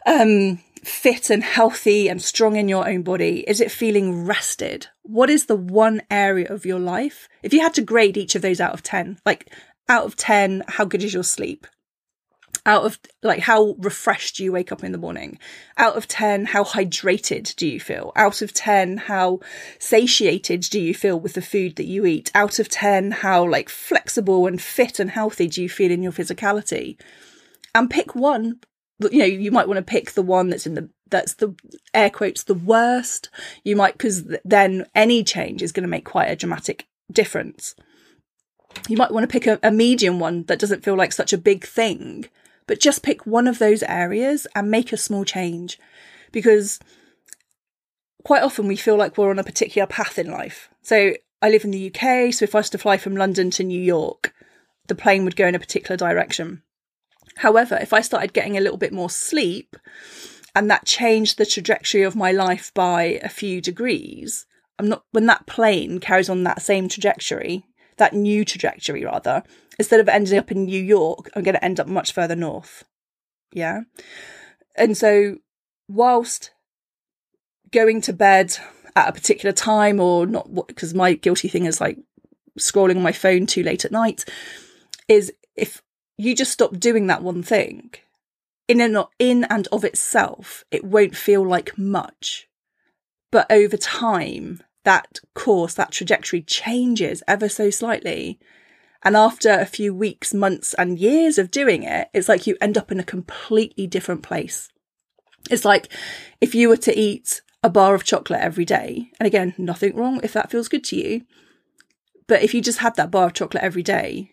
um, 0.05 0.59
fit 0.83 1.29
and 1.29 1.43
healthy 1.43 2.07
and 2.07 2.21
strong 2.21 2.55
in 2.55 2.67
your 2.67 2.87
own 2.87 3.03
body? 3.03 3.43
Is 3.47 3.61
it 3.61 3.71
feeling 3.71 4.25
rested? 4.25 4.87
What 5.03 5.29
is 5.29 5.45
the 5.45 5.55
one 5.55 6.01
area 6.09 6.47
of 6.47 6.65
your 6.65 6.79
life? 6.79 7.27
If 7.43 7.53
you 7.53 7.61
had 7.61 7.73
to 7.75 7.81
grade 7.81 8.17
each 8.17 8.35
of 8.35 8.41
those 8.41 8.59
out 8.59 8.73
of 8.73 8.83
10, 8.83 9.19
like 9.25 9.51
out 9.89 10.05
of 10.05 10.15
10, 10.15 10.63
how 10.67 10.85
good 10.85 11.03
is 11.03 11.13
your 11.13 11.23
sleep? 11.23 11.67
out 12.65 12.85
of 12.85 12.99
like 13.23 13.39
how 13.39 13.75
refreshed 13.79 14.35
do 14.35 14.43
you 14.43 14.51
wake 14.51 14.71
up 14.71 14.83
in 14.83 14.91
the 14.91 14.97
morning 14.97 15.39
out 15.77 15.95
of 15.95 16.07
10 16.07 16.45
how 16.45 16.63
hydrated 16.63 17.55
do 17.55 17.67
you 17.67 17.79
feel 17.79 18.11
out 18.15 18.41
of 18.41 18.53
10 18.53 18.97
how 18.97 19.39
satiated 19.79 20.61
do 20.61 20.79
you 20.79 20.93
feel 20.93 21.19
with 21.19 21.33
the 21.33 21.41
food 21.41 21.75
that 21.75 21.87
you 21.87 22.05
eat 22.05 22.31
out 22.35 22.59
of 22.59 22.69
10 22.69 23.11
how 23.11 23.47
like 23.47 23.69
flexible 23.69 24.45
and 24.45 24.61
fit 24.61 24.99
and 24.99 25.11
healthy 25.11 25.47
do 25.47 25.61
you 25.61 25.69
feel 25.69 25.91
in 25.91 26.03
your 26.03 26.11
physicality 26.11 26.99
and 27.73 27.89
pick 27.89 28.13
one 28.15 28.59
you 29.11 29.19
know 29.19 29.25
you 29.25 29.51
might 29.51 29.67
want 29.67 29.77
to 29.77 29.91
pick 29.91 30.11
the 30.11 30.21
one 30.21 30.49
that's 30.49 30.67
in 30.67 30.75
the 30.75 30.89
that's 31.09 31.35
the 31.35 31.53
air 31.93 32.09
quotes 32.09 32.43
the 32.43 32.53
worst 32.53 33.29
you 33.63 33.75
might 33.75 33.93
because 33.93 34.23
then 34.45 34.85
any 34.95 35.23
change 35.23 35.61
is 35.61 35.71
going 35.71 35.83
to 35.83 35.89
make 35.89 36.05
quite 36.05 36.27
a 36.27 36.35
dramatic 36.35 36.87
difference 37.11 37.75
you 38.87 38.95
might 38.95 39.11
want 39.11 39.23
to 39.23 39.31
pick 39.31 39.47
a, 39.47 39.59
a 39.63 39.71
medium 39.71 40.19
one 40.19 40.43
that 40.43 40.59
doesn't 40.59 40.83
feel 40.83 40.95
like 40.95 41.11
such 41.11 41.33
a 41.33 41.37
big 41.37 41.65
thing 41.65 42.25
but 42.67 42.79
just 42.79 43.03
pick 43.03 43.25
one 43.25 43.47
of 43.47 43.59
those 43.59 43.83
areas 43.83 44.47
and 44.55 44.71
make 44.71 44.93
a 44.93 44.97
small 44.97 45.25
change 45.25 45.77
because 46.31 46.79
quite 48.23 48.43
often 48.43 48.67
we 48.67 48.75
feel 48.75 48.95
like 48.95 49.17
we're 49.17 49.29
on 49.29 49.39
a 49.39 49.43
particular 49.43 49.87
path 49.87 50.17
in 50.17 50.31
life. 50.31 50.69
So 50.81 51.13
I 51.41 51.49
live 51.49 51.63
in 51.65 51.71
the 51.71 51.87
UK, 51.87 52.33
so 52.33 52.43
if 52.43 52.55
I 52.55 52.59
was 52.59 52.69
to 52.71 52.77
fly 52.77 52.97
from 52.97 53.15
London 53.15 53.51
to 53.51 53.63
New 53.63 53.81
York, 53.81 54.33
the 54.87 54.95
plane 54.95 55.23
would 55.25 55.35
go 55.35 55.47
in 55.47 55.55
a 55.55 55.59
particular 55.59 55.97
direction. 55.97 56.61
However, 57.37 57.77
if 57.81 57.93
I 57.93 58.01
started 58.01 58.33
getting 58.33 58.57
a 58.57 58.61
little 58.61 58.77
bit 58.77 58.93
more 58.93 59.09
sleep 59.09 59.75
and 60.53 60.69
that 60.69 60.85
changed 60.85 61.37
the 61.37 61.45
trajectory 61.45 62.03
of 62.03 62.15
my 62.15 62.31
life 62.31 62.73
by 62.73 63.19
a 63.23 63.29
few 63.29 63.61
degrees, 63.61 64.45
I'm 64.77 64.89
not 64.89 65.03
when 65.11 65.27
that 65.27 65.47
plane 65.47 65.99
carries 65.99 66.29
on 66.29 66.43
that 66.43 66.61
same 66.61 66.89
trajectory, 66.89 67.65
that 67.97 68.13
new 68.13 68.43
trajectory 68.43 69.05
rather, 69.05 69.43
instead 69.79 69.99
of 69.99 70.09
ending 70.09 70.37
up 70.37 70.51
in 70.51 70.65
New 70.65 70.81
York, 70.81 71.29
I'm 71.35 71.43
going 71.43 71.55
to 71.55 71.63
end 71.63 71.79
up 71.79 71.87
much 71.87 72.13
further 72.13 72.35
north. 72.35 72.83
Yeah. 73.53 73.81
And 74.75 74.97
so 74.97 75.37
whilst 75.87 76.51
going 77.71 78.01
to 78.01 78.13
bed 78.13 78.57
at 78.95 79.09
a 79.09 79.13
particular 79.13 79.53
time 79.53 79.99
or 79.99 80.25
not 80.25 80.53
because 80.67 80.93
my 80.93 81.13
guilty 81.13 81.47
thing 81.47 81.65
is 81.65 81.79
like 81.79 81.97
scrolling 82.59 82.97
on 82.97 83.03
my 83.03 83.11
phone 83.11 83.45
too 83.45 83.63
late 83.63 83.85
at 83.85 83.91
night 83.91 84.25
is 85.07 85.31
if 85.55 85.81
you 86.21 86.35
just 86.35 86.51
stop 86.51 86.77
doing 86.77 87.07
that 87.07 87.23
one 87.23 87.43
thing 87.43 87.91
in 88.67 88.79
and 88.79 88.97
in 89.19 89.43
and 89.45 89.67
of 89.71 89.83
itself 89.83 90.63
it 90.71 90.83
won't 90.83 91.15
feel 91.15 91.45
like 91.45 91.77
much 91.77 92.47
but 93.31 93.49
over 93.51 93.77
time 93.77 94.61
that 94.83 95.19
course 95.33 95.73
that 95.73 95.91
trajectory 95.91 96.41
changes 96.41 97.23
ever 97.27 97.49
so 97.49 97.69
slightly 97.69 98.39
and 99.03 99.15
after 99.15 99.51
a 99.51 99.65
few 99.65 99.93
weeks 99.93 100.33
months 100.33 100.73
and 100.75 100.99
years 100.99 101.37
of 101.37 101.51
doing 101.51 101.83
it 101.83 102.07
it's 102.13 102.29
like 102.29 102.47
you 102.47 102.55
end 102.61 102.77
up 102.77 102.91
in 102.91 102.99
a 102.99 103.03
completely 103.03 103.87
different 103.87 104.21
place 104.21 104.69
it's 105.49 105.65
like 105.65 105.91
if 106.39 106.53
you 106.53 106.69
were 106.69 106.77
to 106.77 106.97
eat 106.97 107.41
a 107.63 107.69
bar 107.69 107.93
of 107.93 108.03
chocolate 108.03 108.41
every 108.41 108.65
day. 108.65 109.11
And 109.19 109.27
again, 109.27 109.53
nothing 109.57 109.95
wrong 109.95 110.19
if 110.23 110.33
that 110.33 110.51
feels 110.51 110.67
good 110.67 110.83
to 110.85 110.95
you. 110.95 111.21
But 112.27 112.41
if 112.41 112.53
you 112.53 112.61
just 112.61 112.79
had 112.79 112.95
that 112.95 113.11
bar 113.11 113.27
of 113.27 113.33
chocolate 113.33 113.63
every 113.63 113.83
day, 113.83 114.31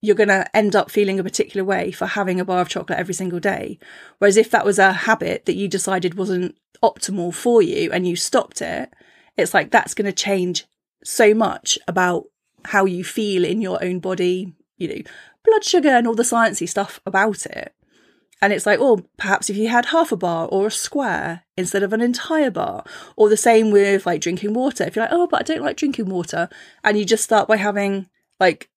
you're 0.00 0.14
going 0.14 0.28
to 0.28 0.56
end 0.56 0.76
up 0.76 0.90
feeling 0.90 1.18
a 1.18 1.24
particular 1.24 1.64
way 1.64 1.90
for 1.90 2.06
having 2.06 2.38
a 2.38 2.44
bar 2.44 2.60
of 2.60 2.68
chocolate 2.68 2.98
every 2.98 3.14
single 3.14 3.40
day. 3.40 3.78
Whereas 4.18 4.36
if 4.36 4.50
that 4.50 4.64
was 4.64 4.78
a 4.78 4.92
habit 4.92 5.46
that 5.46 5.56
you 5.56 5.68
decided 5.68 6.14
wasn't 6.14 6.56
optimal 6.82 7.34
for 7.34 7.60
you 7.62 7.90
and 7.90 8.06
you 8.06 8.14
stopped 8.14 8.62
it, 8.62 8.92
it's 9.36 9.54
like 9.54 9.70
that's 9.70 9.94
going 9.94 10.06
to 10.06 10.12
change 10.12 10.66
so 11.02 11.34
much 11.34 11.78
about 11.88 12.24
how 12.66 12.84
you 12.84 13.02
feel 13.02 13.44
in 13.44 13.60
your 13.60 13.82
own 13.82 13.98
body, 13.98 14.54
you 14.76 14.88
know, 14.88 15.02
blood 15.44 15.64
sugar 15.64 15.88
and 15.88 16.06
all 16.06 16.14
the 16.14 16.22
sciencey 16.22 16.68
stuff 16.68 17.00
about 17.06 17.46
it. 17.46 17.74
And 18.40 18.52
it's 18.52 18.66
like, 18.66 18.78
oh, 18.80 19.04
perhaps 19.16 19.50
if 19.50 19.56
you 19.56 19.68
had 19.68 19.86
half 19.86 20.12
a 20.12 20.16
bar 20.16 20.46
or 20.46 20.68
a 20.68 20.70
square 20.70 21.42
instead 21.56 21.82
of 21.82 21.92
an 21.92 22.00
entire 22.00 22.52
bar, 22.52 22.84
or 23.16 23.28
the 23.28 23.36
same 23.36 23.72
with 23.72 24.06
like 24.06 24.20
drinking 24.20 24.54
water. 24.54 24.84
If 24.84 24.94
you're 24.94 25.06
like, 25.06 25.12
oh, 25.12 25.26
but 25.26 25.40
I 25.40 25.42
don't 25.42 25.62
like 25.62 25.76
drinking 25.76 26.08
water, 26.08 26.48
and 26.84 26.96
you 26.96 27.04
just 27.04 27.24
start 27.24 27.48
by 27.48 27.56
having 27.56 28.08
like 28.38 28.70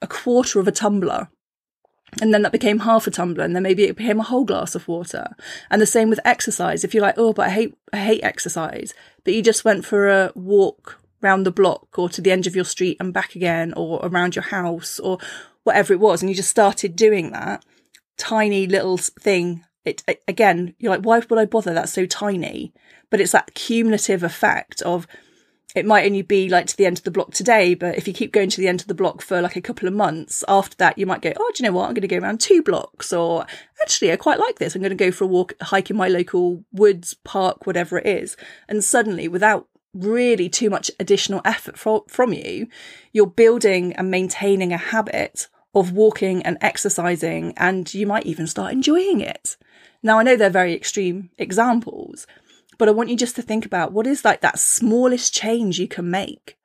a 0.00 0.06
quarter 0.06 0.60
of 0.60 0.68
a 0.68 0.72
tumbler, 0.72 1.28
and 2.20 2.32
then 2.32 2.42
that 2.42 2.52
became 2.52 2.80
half 2.80 3.06
a 3.06 3.10
tumbler, 3.10 3.44
and 3.44 3.54
then 3.54 3.62
maybe 3.62 3.84
it 3.84 3.96
became 3.96 4.20
a 4.20 4.24
whole 4.24 4.44
glass 4.44 4.74
of 4.74 4.88
water. 4.88 5.36
And 5.70 5.80
the 5.80 5.86
same 5.86 6.08
with 6.08 6.20
exercise. 6.24 6.84
If 6.84 6.94
you're 6.94 7.02
like, 7.02 7.18
oh, 7.18 7.32
but 7.32 7.48
I 7.48 7.50
hate, 7.50 7.74
I 7.92 7.98
hate 7.98 8.24
exercise, 8.24 8.94
but 9.24 9.34
you 9.34 9.42
just 9.42 9.64
went 9.64 9.84
for 9.84 10.08
a 10.08 10.32
walk 10.34 10.98
round 11.20 11.44
the 11.44 11.50
block 11.50 11.98
or 11.98 12.08
to 12.08 12.20
the 12.20 12.30
end 12.30 12.46
of 12.46 12.54
your 12.54 12.64
street 12.64 12.96
and 13.00 13.12
back 13.12 13.34
again, 13.34 13.74
or 13.76 14.00
around 14.02 14.36
your 14.36 14.44
house, 14.44 14.98
or 14.98 15.18
whatever 15.64 15.92
it 15.92 16.00
was, 16.00 16.22
and 16.22 16.30
you 16.30 16.34
just 16.36 16.50
started 16.50 16.96
doing 16.96 17.32
that 17.32 17.64
tiny 18.16 18.66
little 18.66 18.96
thing. 18.96 19.64
It 19.84 20.02
again, 20.26 20.74
you're 20.78 20.92
like, 20.92 21.04
why 21.04 21.18
would 21.18 21.38
I 21.38 21.44
bother? 21.44 21.74
That's 21.74 21.92
so 21.92 22.06
tiny. 22.06 22.72
But 23.10 23.20
it's 23.20 23.32
that 23.32 23.54
cumulative 23.54 24.22
effect 24.22 24.82
of 24.82 25.06
it 25.74 25.84
might 25.84 26.06
only 26.06 26.22
be 26.22 26.48
like 26.48 26.66
to 26.66 26.76
the 26.76 26.86
end 26.86 26.98
of 26.98 27.04
the 27.04 27.10
block 27.10 27.32
today, 27.32 27.74
but 27.74 27.96
if 27.96 28.08
you 28.08 28.14
keep 28.14 28.32
going 28.32 28.48
to 28.48 28.60
the 28.60 28.68
end 28.68 28.80
of 28.80 28.86
the 28.86 28.94
block 28.94 29.20
for 29.20 29.42
like 29.42 29.56
a 29.56 29.60
couple 29.60 29.86
of 29.86 29.94
months, 29.94 30.42
after 30.48 30.74
that, 30.78 30.96
you 30.96 31.04
might 31.04 31.20
go, 31.20 31.32
oh, 31.36 31.50
do 31.54 31.62
you 31.62 31.68
know 31.68 31.76
what? 31.76 31.88
I'm 31.88 31.94
going 31.94 32.02
to 32.02 32.08
go 32.08 32.18
around 32.18 32.40
two 32.40 32.62
blocks, 32.62 33.12
or 33.12 33.46
actually, 33.82 34.10
I 34.10 34.16
quite 34.16 34.38
like 34.38 34.58
this. 34.58 34.74
I'm 34.74 34.80
going 34.80 34.96
to 34.96 34.96
go 34.96 35.10
for 35.10 35.24
a 35.24 35.28
walk, 35.28 35.54
hike 35.60 35.90
in 35.90 35.96
my 35.96 36.08
local 36.08 36.64
woods, 36.72 37.14
park, 37.22 37.66
whatever 37.66 37.98
it 37.98 38.06
is. 38.06 38.36
And 38.66 38.82
suddenly, 38.82 39.28
without 39.28 39.68
really 39.92 40.48
too 40.48 40.70
much 40.70 40.90
additional 40.98 41.42
effort 41.44 41.78
for, 41.78 42.04
from 42.08 42.32
you, 42.32 42.68
you're 43.12 43.26
building 43.26 43.92
and 43.94 44.10
maintaining 44.10 44.72
a 44.72 44.78
habit 44.78 45.48
of 45.74 45.92
walking 45.92 46.42
and 46.44 46.56
exercising, 46.62 47.52
and 47.58 47.92
you 47.92 48.06
might 48.06 48.24
even 48.24 48.46
start 48.46 48.72
enjoying 48.72 49.20
it. 49.20 49.56
Now, 50.02 50.18
I 50.18 50.22
know 50.22 50.34
they're 50.34 50.50
very 50.50 50.74
extreme 50.74 51.30
examples, 51.36 52.26
but 52.78 52.88
I 52.88 52.92
want 52.92 53.10
you 53.10 53.16
just 53.16 53.36
to 53.36 53.42
think 53.42 53.66
about 53.66 53.92
what 53.92 54.06
is 54.06 54.24
like 54.24 54.40
that 54.40 54.58
smallest 54.58 55.34
change 55.34 55.78
you 55.78 55.88
can 55.88 56.10
make. 56.10 56.56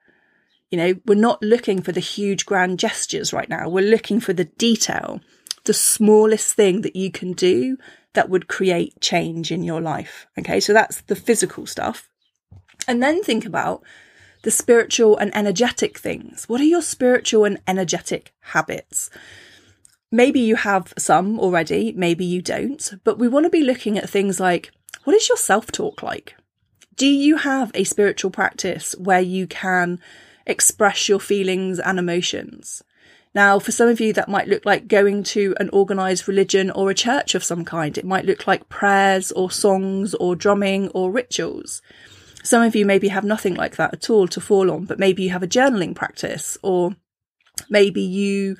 You 0.69 0.77
know, 0.77 0.93
we're 1.05 1.15
not 1.15 1.41
looking 1.43 1.81
for 1.81 1.91
the 1.91 1.99
huge 1.99 2.45
grand 2.45 2.79
gestures 2.79 3.33
right 3.33 3.49
now. 3.49 3.69
We're 3.69 3.89
looking 3.89 4.19
for 4.19 4.33
the 4.33 4.45
detail, 4.45 5.21
the 5.65 5.73
smallest 5.73 6.55
thing 6.55 6.81
that 6.81 6.95
you 6.95 7.11
can 7.11 7.33
do 7.33 7.77
that 8.13 8.29
would 8.29 8.47
create 8.47 9.01
change 9.01 9.51
in 9.51 9.63
your 9.63 9.81
life. 9.81 10.27
Okay, 10.37 10.59
so 10.59 10.73
that's 10.73 11.01
the 11.01 11.15
physical 11.15 11.65
stuff. 11.65 12.09
And 12.87 13.01
then 13.01 13.23
think 13.23 13.45
about 13.45 13.83
the 14.43 14.51
spiritual 14.51 15.17
and 15.17 15.35
energetic 15.35 15.97
things. 15.97 16.47
What 16.47 16.61
are 16.61 16.65
your 16.65 16.81
spiritual 16.81 17.45
and 17.45 17.59
energetic 17.67 18.33
habits? 18.41 19.09
Maybe 20.11 20.41
you 20.41 20.57
have 20.57 20.93
some 20.97 21.39
already, 21.39 21.91
maybe 21.93 22.25
you 22.25 22.41
don't, 22.41 22.93
but 23.03 23.17
we 23.17 23.27
want 23.27 23.45
to 23.45 23.49
be 23.49 23.63
looking 23.63 23.97
at 23.97 24.09
things 24.09 24.39
like 24.39 24.71
what 25.03 25.15
is 25.15 25.27
your 25.29 25.37
self 25.37 25.71
talk 25.71 26.03
like? 26.03 26.35
Do 26.95 27.07
you 27.07 27.37
have 27.37 27.71
a 27.73 27.83
spiritual 27.83 28.31
practice 28.31 28.95
where 28.97 29.21
you 29.21 29.47
can 29.47 29.99
express 30.45 31.09
your 31.09 31.19
feelings 31.19 31.79
and 31.79 31.97
emotions? 31.97 32.83
Now, 33.35 33.57
for 33.57 33.71
some 33.71 33.89
of 33.89 33.99
you, 33.99 34.13
that 34.13 34.29
might 34.29 34.47
look 34.47 34.63
like 34.63 34.87
going 34.87 35.23
to 35.23 35.55
an 35.59 35.69
organized 35.69 36.27
religion 36.27 36.69
or 36.69 36.91
a 36.91 36.95
church 36.95 37.33
of 37.33 37.43
some 37.43 37.65
kind. 37.65 37.97
It 37.97 38.05
might 38.05 38.25
look 38.25 38.45
like 38.45 38.69
prayers 38.69 39.31
or 39.31 39.49
songs 39.49 40.13
or 40.13 40.35
drumming 40.35 40.89
or 40.89 41.11
rituals. 41.11 41.81
Some 42.43 42.61
of 42.61 42.75
you 42.75 42.85
maybe 42.85 43.07
have 43.07 43.23
nothing 43.23 43.55
like 43.55 43.77
that 43.77 43.93
at 43.93 44.09
all 44.09 44.27
to 44.27 44.41
fall 44.41 44.69
on, 44.69 44.85
but 44.85 44.99
maybe 44.99 45.23
you 45.23 45.29
have 45.31 45.41
a 45.43 45.47
journaling 45.47 45.95
practice 45.95 46.57
or 46.61 46.95
maybe 47.69 48.01
you 48.01 48.57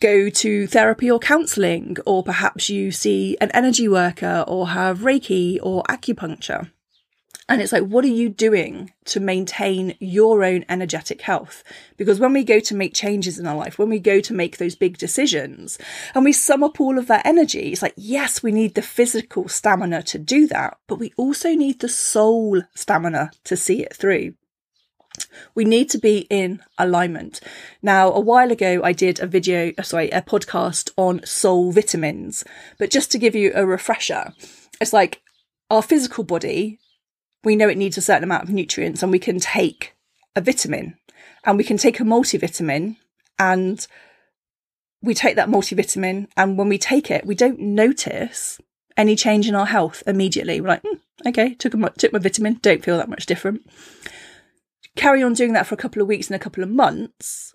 go 0.00 0.28
to 0.28 0.66
therapy 0.66 1.10
or 1.10 1.18
counseling, 1.18 1.96
or 2.04 2.22
perhaps 2.22 2.68
you 2.68 2.90
see 2.90 3.36
an 3.40 3.50
energy 3.52 3.88
worker 3.88 4.44
or 4.46 4.68
have 4.68 5.00
Reiki 5.00 5.58
or 5.62 5.82
acupuncture. 5.84 6.70
And 7.48 7.60
it's 7.60 7.72
like, 7.72 7.84
what 7.84 8.04
are 8.04 8.08
you 8.08 8.30
doing 8.30 8.92
to 9.06 9.20
maintain 9.20 9.94
your 10.00 10.44
own 10.44 10.64
energetic 10.68 11.20
health? 11.20 11.62
Because 11.98 12.18
when 12.18 12.32
we 12.32 12.42
go 12.42 12.58
to 12.60 12.74
make 12.74 12.94
changes 12.94 13.38
in 13.38 13.46
our 13.46 13.56
life, 13.56 13.78
when 13.78 13.90
we 13.90 13.98
go 13.98 14.20
to 14.20 14.32
make 14.32 14.56
those 14.56 14.74
big 14.74 14.96
decisions 14.96 15.78
and 16.14 16.24
we 16.24 16.32
sum 16.32 16.64
up 16.64 16.80
all 16.80 16.98
of 16.98 17.06
that 17.08 17.26
energy, 17.26 17.72
it's 17.72 17.82
like, 17.82 17.94
yes, 17.96 18.42
we 18.42 18.50
need 18.50 18.74
the 18.74 18.82
physical 18.82 19.46
stamina 19.48 20.02
to 20.04 20.18
do 20.18 20.46
that, 20.48 20.78
but 20.86 20.98
we 20.98 21.12
also 21.18 21.50
need 21.50 21.80
the 21.80 21.88
soul 21.88 22.62
stamina 22.74 23.30
to 23.44 23.56
see 23.58 23.82
it 23.82 23.94
through. 23.94 24.34
We 25.54 25.64
need 25.64 25.90
to 25.90 25.98
be 25.98 26.26
in 26.30 26.60
alignment. 26.78 27.40
Now, 27.82 28.12
a 28.12 28.20
while 28.20 28.50
ago, 28.50 28.82
I 28.82 28.92
did 28.92 29.20
a 29.20 29.26
video, 29.26 29.72
uh, 29.78 29.82
sorry, 29.82 30.10
a 30.10 30.22
podcast 30.22 30.90
on 30.96 31.24
soul 31.24 31.72
vitamins, 31.72 32.44
but 32.78 32.90
just 32.90 33.10
to 33.12 33.18
give 33.18 33.34
you 33.34 33.52
a 33.54 33.66
refresher, 33.66 34.32
it's 34.80 34.92
like 34.92 35.22
our 35.70 35.82
physical 35.82 36.24
body 36.24 36.78
we 37.44 37.56
know 37.56 37.68
it 37.68 37.76
needs 37.76 37.98
a 37.98 38.02
certain 38.02 38.24
amount 38.24 38.44
of 38.44 38.50
nutrients 38.50 39.02
and 39.02 39.12
we 39.12 39.18
can 39.18 39.38
take 39.38 39.94
a 40.34 40.40
vitamin 40.40 40.96
and 41.44 41.58
we 41.58 41.64
can 41.64 41.76
take 41.76 42.00
a 42.00 42.04
multivitamin 42.04 42.96
and 43.38 43.86
we 45.02 45.14
take 45.14 45.36
that 45.36 45.48
multivitamin 45.48 46.26
and 46.36 46.56
when 46.56 46.68
we 46.68 46.78
take 46.78 47.10
it 47.10 47.26
we 47.26 47.34
don't 47.34 47.60
notice 47.60 48.58
any 48.96 49.14
change 49.16 49.48
in 49.48 49.56
our 49.56 49.66
health 49.66 50.02
immediately. 50.06 50.60
We're 50.60 50.68
like 50.68 50.82
mm, 50.82 51.00
okay 51.26 51.54
took 51.54 51.74
a, 51.74 51.90
took 51.90 52.12
my 52.12 52.18
vitamin 52.18 52.58
don't 52.62 52.84
feel 52.84 52.96
that 52.96 53.08
much 53.08 53.26
different 53.26 53.68
carry 54.96 55.22
on 55.22 55.34
doing 55.34 55.52
that 55.52 55.66
for 55.66 55.74
a 55.74 55.78
couple 55.78 56.00
of 56.00 56.08
weeks 56.08 56.28
and 56.28 56.36
a 56.36 56.38
couple 56.38 56.62
of 56.62 56.70
months 56.70 57.54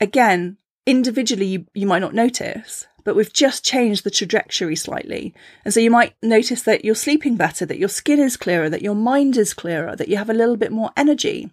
again 0.00 0.56
individually 0.86 1.46
you, 1.46 1.66
you 1.74 1.86
might 1.86 1.98
not 2.00 2.14
notice 2.14 2.86
but 3.08 3.16
we've 3.16 3.32
just 3.32 3.64
changed 3.64 4.04
the 4.04 4.10
trajectory 4.10 4.76
slightly. 4.76 5.32
And 5.64 5.72
so 5.72 5.80
you 5.80 5.90
might 5.90 6.14
notice 6.22 6.60
that 6.64 6.84
you're 6.84 6.94
sleeping 6.94 7.36
better, 7.36 7.64
that 7.64 7.78
your 7.78 7.88
skin 7.88 8.18
is 8.18 8.36
clearer, 8.36 8.68
that 8.68 8.82
your 8.82 8.94
mind 8.94 9.38
is 9.38 9.54
clearer, 9.54 9.96
that 9.96 10.08
you 10.08 10.18
have 10.18 10.28
a 10.28 10.34
little 10.34 10.58
bit 10.58 10.70
more 10.70 10.90
energy. 10.94 11.50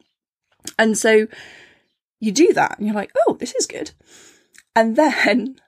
And 0.77 0.97
so 0.97 1.27
you 2.19 2.34
do 2.34 2.51
that 2.51 2.77
and 2.77 2.86
you're 2.86 2.95
like, 2.95 3.13
oh, 3.25 3.38
this 3.39 3.55
is 3.55 3.67
good. 3.67 3.91
And 4.75 4.97
then 4.97 5.62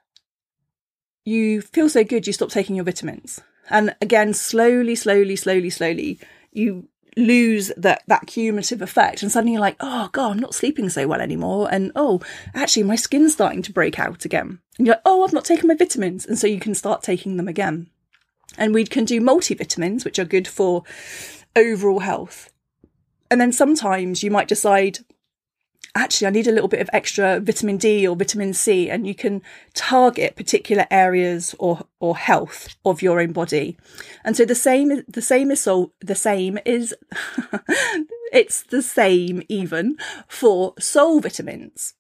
you 1.24 1.62
feel 1.62 1.88
so 1.88 2.04
good, 2.04 2.28
you 2.28 2.34
stop 2.34 2.50
taking 2.50 2.76
your 2.76 2.84
vitamins. 2.84 3.40
And 3.70 3.96
again, 4.02 4.34
slowly, 4.34 4.96
slowly, 4.96 5.38
slowly, 5.38 5.70
slowly, 5.70 6.20
you 6.52 6.90
lose 7.18 7.72
that 7.76 8.04
that 8.08 8.28
cumulative 8.28 8.82
effect. 8.82 9.22
And 9.22 9.32
suddenly 9.32 9.54
you're 9.54 9.62
like 9.62 9.76
oh 9.80 10.10
god 10.12 10.32
i'm 10.32 10.40
not 10.40 10.56
sleeping 10.56 10.88
so 10.90 11.08
well 11.08 11.20
anymore. 11.20 11.68
And 11.72 11.92
oh 11.96 12.22
actually 12.54 12.84
my 12.84 12.96
skin's 12.96 13.34
starting 13.34 13.62
to 13.64 13.74
break 13.74 14.00
out 14.00 14.24
again. 14.24 14.60
And 14.78 14.88
you're 14.88 14.96
like 14.96 15.02
oh 15.06 15.24
i've 15.24 15.34
not 15.34 15.46
taken 15.46 15.68
my 15.68 15.76
vitamins. 15.76 16.26
And 16.26 16.38
so 16.38 16.48
you 16.48 16.60
can 16.60 16.76
start 16.76 17.04
taking 17.04 17.38
them 17.38 17.48
again. 17.48 17.90
And 18.58 18.74
we 18.74 18.86
can 18.86 19.04
do 19.04 19.20
multivitamins 19.20 20.06
which 20.06 20.20
are 20.20 20.26
good 20.26 20.48
for 20.48 20.84
overall 21.56 22.00
health. 22.00 22.52
And 23.30 23.42
then 23.42 23.52
sometimes 23.52 24.24
you 24.24 24.32
might 24.32 24.48
decide 24.48 25.00
actually 25.98 26.28
I 26.28 26.32
need 26.32 26.48
a 26.48 26.52
little 26.52 26.68
bit 26.68 26.82
of 26.82 26.90
extra 26.94 27.40
vitamin 27.40 27.78
D 27.78 28.08
or 28.08 28.16
vitamin 28.16 28.54
C 28.54 28.90
and 28.90 29.08
you 29.08 29.16
can 29.16 29.42
target 29.74 30.36
particular 30.36 30.86
areas 30.92 31.56
or 31.60 31.86
or 32.00 32.18
health 32.18 32.76
of 32.86 33.02
your 33.02 33.20
own 33.20 33.32
body. 33.32 33.78
And 34.24 34.36
so 34.36 34.46
the 34.46 34.56
same 34.56 35.04
the 35.08 35.22
same 35.22 35.52
is 35.52 35.62
so 35.62 35.92
the 36.00 36.16
same 36.16 36.60
is 36.66 36.94
it's 38.32 38.64
the 38.64 38.82
same 38.82 39.44
even 39.50 39.98
for 40.28 40.74
soul 40.80 41.20
vitamins. 41.20 41.94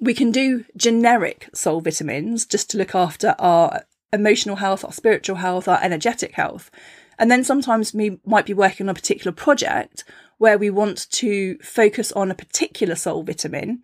We 0.00 0.14
can 0.14 0.32
do 0.32 0.64
generic 0.76 1.48
soul 1.54 1.80
vitamins 1.80 2.44
just 2.44 2.70
to 2.70 2.78
look 2.78 2.94
after 2.94 3.36
our 3.38 3.82
emotional 4.12 4.56
health, 4.56 4.84
our 4.84 4.92
spiritual 4.92 5.36
health, 5.36 5.68
our 5.68 5.78
energetic 5.82 6.32
health. 6.32 6.70
And 7.18 7.30
then 7.30 7.44
sometimes 7.44 7.94
we 7.94 8.18
might 8.26 8.46
be 8.46 8.52
working 8.52 8.86
on 8.86 8.90
a 8.90 8.94
particular 8.94 9.32
project 9.32 10.04
where 10.38 10.58
we 10.58 10.70
want 10.70 11.10
to 11.10 11.58
focus 11.58 12.12
on 12.12 12.30
a 12.30 12.34
particular 12.34 12.94
soul 12.94 13.22
vitamin 13.22 13.82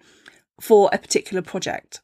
for 0.60 0.90
a 0.92 0.98
particular 0.98 1.42
project. 1.42 2.00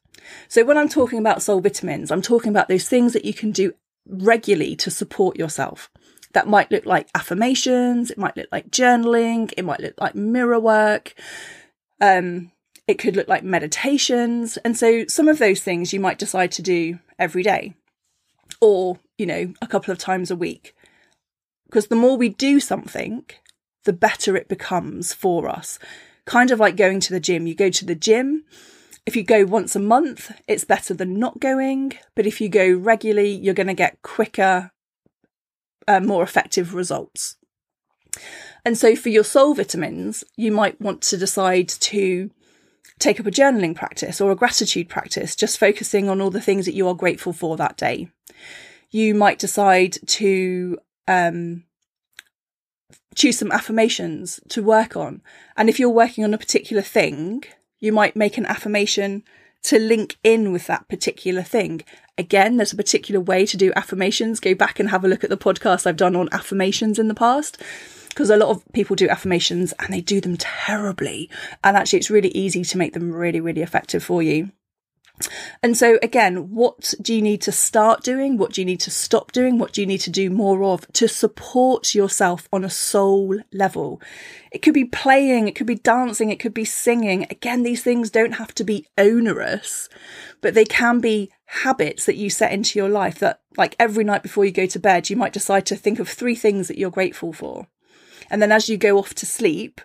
So 0.47 0.63
when 0.63 0.77
I'm 0.77 0.89
talking 0.89 1.19
about 1.19 1.41
soul 1.41 1.61
vitamins, 1.61 2.11
I'm 2.11 2.21
talking 2.21 2.49
about 2.49 2.67
those 2.67 2.87
things 2.87 3.13
that 3.13 3.25
you 3.25 3.33
can 3.33 3.51
do 3.51 3.73
regularly 4.07 4.75
to 4.77 4.91
support 4.91 5.37
yourself. 5.37 5.89
That 6.33 6.47
might 6.47 6.71
look 6.71 6.85
like 6.85 7.09
affirmations, 7.15 8.11
it 8.11 8.17
might 8.17 8.37
look 8.37 8.47
like 8.51 8.69
journaling, 8.69 9.51
it 9.57 9.65
might 9.65 9.79
look 9.79 9.95
like 9.99 10.15
mirror 10.15 10.59
work. 10.59 11.13
Um, 12.01 12.51
it 12.87 12.97
could 12.97 13.15
look 13.15 13.27
like 13.27 13.43
meditations. 13.43 14.57
And 14.57 14.75
so 14.75 15.05
some 15.07 15.27
of 15.27 15.37
those 15.37 15.61
things 15.61 15.93
you 15.93 15.99
might 15.99 16.17
decide 16.17 16.51
to 16.53 16.63
do 16.63 16.99
every 17.19 17.43
day 17.43 17.75
or, 18.61 18.99
you 19.17 19.25
know, 19.25 19.53
a 19.61 19.67
couple 19.67 19.91
of 19.91 19.99
times 19.99 20.31
a 20.31 20.35
week. 20.35 20.75
Because 21.65 21.87
the 21.87 21.95
more 21.95 22.17
we 22.17 22.29
do 22.29 22.59
something, 22.59 23.25
the 23.85 23.93
better 23.93 24.35
it 24.35 24.47
becomes 24.47 25.13
for 25.13 25.47
us. 25.49 25.79
Kind 26.25 26.51
of 26.51 26.59
like 26.59 26.75
going 26.75 26.99
to 27.01 27.13
the 27.13 27.19
gym. 27.19 27.47
You 27.47 27.55
go 27.55 27.69
to 27.69 27.85
the 27.85 27.95
gym. 27.95 28.43
If 29.05 29.15
you 29.15 29.23
go 29.23 29.45
once 29.45 29.75
a 29.75 29.79
month, 29.79 30.31
it's 30.47 30.65
better 30.65 30.93
than 30.93 31.17
not 31.17 31.39
going. 31.39 31.93
But 32.15 32.27
if 32.27 32.39
you 32.39 32.49
go 32.49 32.71
regularly, 32.71 33.31
you're 33.31 33.53
going 33.53 33.67
to 33.67 33.73
get 33.73 34.01
quicker, 34.01 34.71
uh, 35.87 35.99
more 35.99 36.23
effective 36.23 36.73
results. 36.73 37.37
And 38.65 38.77
so 38.77 38.95
for 38.95 39.09
your 39.09 39.23
soul 39.23 39.53
vitamins, 39.53 40.23
you 40.35 40.51
might 40.51 40.79
want 40.79 41.01
to 41.03 41.17
decide 41.17 41.69
to 41.69 42.29
take 42.99 43.19
up 43.19 43.25
a 43.25 43.31
journaling 43.31 43.75
practice 43.75 44.19
or 44.19 44.31
a 44.31 44.35
gratitude 44.35 44.89
practice, 44.89 45.35
just 45.35 45.57
focusing 45.57 46.09
on 46.09 46.19
all 46.19 46.29
the 46.29 46.41
things 46.41 46.65
that 46.65 46.75
you 46.75 46.87
are 46.87 46.93
grateful 46.93 47.33
for 47.33 47.55
that 47.57 47.77
day. 47.77 48.09
You 48.91 49.15
might 49.15 49.39
decide 49.39 49.97
to 50.07 50.77
um, 51.07 51.63
choose 53.19 53.37
some 53.37 53.51
affirmations 53.51 54.39
to 54.47 54.63
work 54.63 54.95
on. 54.95 55.21
And 55.57 55.67
if 55.67 55.77
you're 55.77 55.89
working 55.89 56.23
on 56.23 56.33
a 56.33 56.37
particular 56.37 56.81
thing, 56.81 57.43
you 57.79 57.91
might 57.91 58.15
make 58.15 58.37
an 58.37 58.45
affirmation 58.45 59.23
to 59.63 59.77
link 59.77 60.17
in 60.23 60.53
with 60.53 60.67
that 60.67 60.87
particular 60.87 61.41
thing. 61.41 61.81
Again, 62.17 62.55
there's 62.55 62.71
a 62.71 62.77
particular 62.77 63.19
way 63.19 63.45
to 63.45 63.57
do 63.57 63.73
affirmations. 63.75 64.39
Go 64.39 64.55
back 64.55 64.79
and 64.79 64.89
have 64.89 65.03
a 65.03 65.07
look 65.09 65.25
at 65.25 65.29
the 65.29 65.37
podcast 65.37 65.85
I've 65.85 65.97
done 65.97 66.15
on 66.15 66.29
affirmations 66.31 66.97
in 66.97 67.09
the 67.09 67.13
past 67.13 67.61
because 68.07 68.29
a 68.29 68.37
lot 68.37 68.49
of 68.49 68.63
people 68.73 68.95
do 68.95 69.09
affirmations 69.09 69.73
and 69.79 69.93
they 69.93 70.01
do 70.01 70.21
them 70.21 70.37
terribly. 70.37 71.29
And 71.61 71.75
actually, 71.75 71.99
it's 71.99 72.09
really 72.09 72.29
easy 72.29 72.63
to 72.63 72.77
make 72.77 72.93
them 72.93 73.11
really, 73.11 73.41
really 73.41 73.61
effective 73.61 74.03
for 74.03 74.23
you. 74.23 74.51
And 75.61 75.75
so, 75.75 75.99
again, 76.01 76.51
what 76.51 76.93
do 77.01 77.13
you 77.13 77.21
need 77.21 77.41
to 77.41 77.51
start 77.51 78.03
doing? 78.03 78.37
What 78.37 78.53
do 78.53 78.61
you 78.61 78.65
need 78.65 78.79
to 78.81 78.91
stop 78.91 79.31
doing? 79.31 79.57
What 79.57 79.73
do 79.73 79.81
you 79.81 79.87
need 79.87 79.99
to 80.01 80.09
do 80.09 80.29
more 80.29 80.63
of 80.63 80.87
to 80.93 81.07
support 81.07 81.93
yourself 81.93 82.47
on 82.53 82.63
a 82.63 82.69
soul 82.69 83.39
level? 83.51 84.01
It 84.51 84.61
could 84.61 84.73
be 84.73 84.85
playing, 84.85 85.47
it 85.47 85.55
could 85.55 85.67
be 85.67 85.75
dancing, 85.75 86.29
it 86.31 86.39
could 86.39 86.53
be 86.53 86.65
singing. 86.65 87.23
Again, 87.23 87.63
these 87.63 87.83
things 87.83 88.09
don't 88.09 88.33
have 88.33 88.55
to 88.55 88.63
be 88.63 88.87
onerous, 88.97 89.89
but 90.41 90.53
they 90.53 90.65
can 90.65 90.99
be 90.99 91.31
habits 91.45 92.05
that 92.05 92.15
you 92.15 92.29
set 92.29 92.51
into 92.51 92.79
your 92.79 92.89
life 92.89 93.19
that, 93.19 93.41
like 93.57 93.75
every 93.79 94.03
night 94.03 94.23
before 94.23 94.45
you 94.45 94.51
go 94.51 94.65
to 94.67 94.79
bed, 94.79 95.09
you 95.09 95.17
might 95.17 95.33
decide 95.33 95.65
to 95.65 95.75
think 95.75 95.99
of 95.99 96.07
three 96.07 96.35
things 96.35 96.67
that 96.67 96.77
you're 96.77 96.89
grateful 96.89 97.33
for. 97.33 97.67
And 98.29 98.41
then 98.41 98.51
as 98.51 98.69
you 98.69 98.77
go 98.77 98.97
off 98.97 99.13
to 99.15 99.25
sleep, 99.25 99.81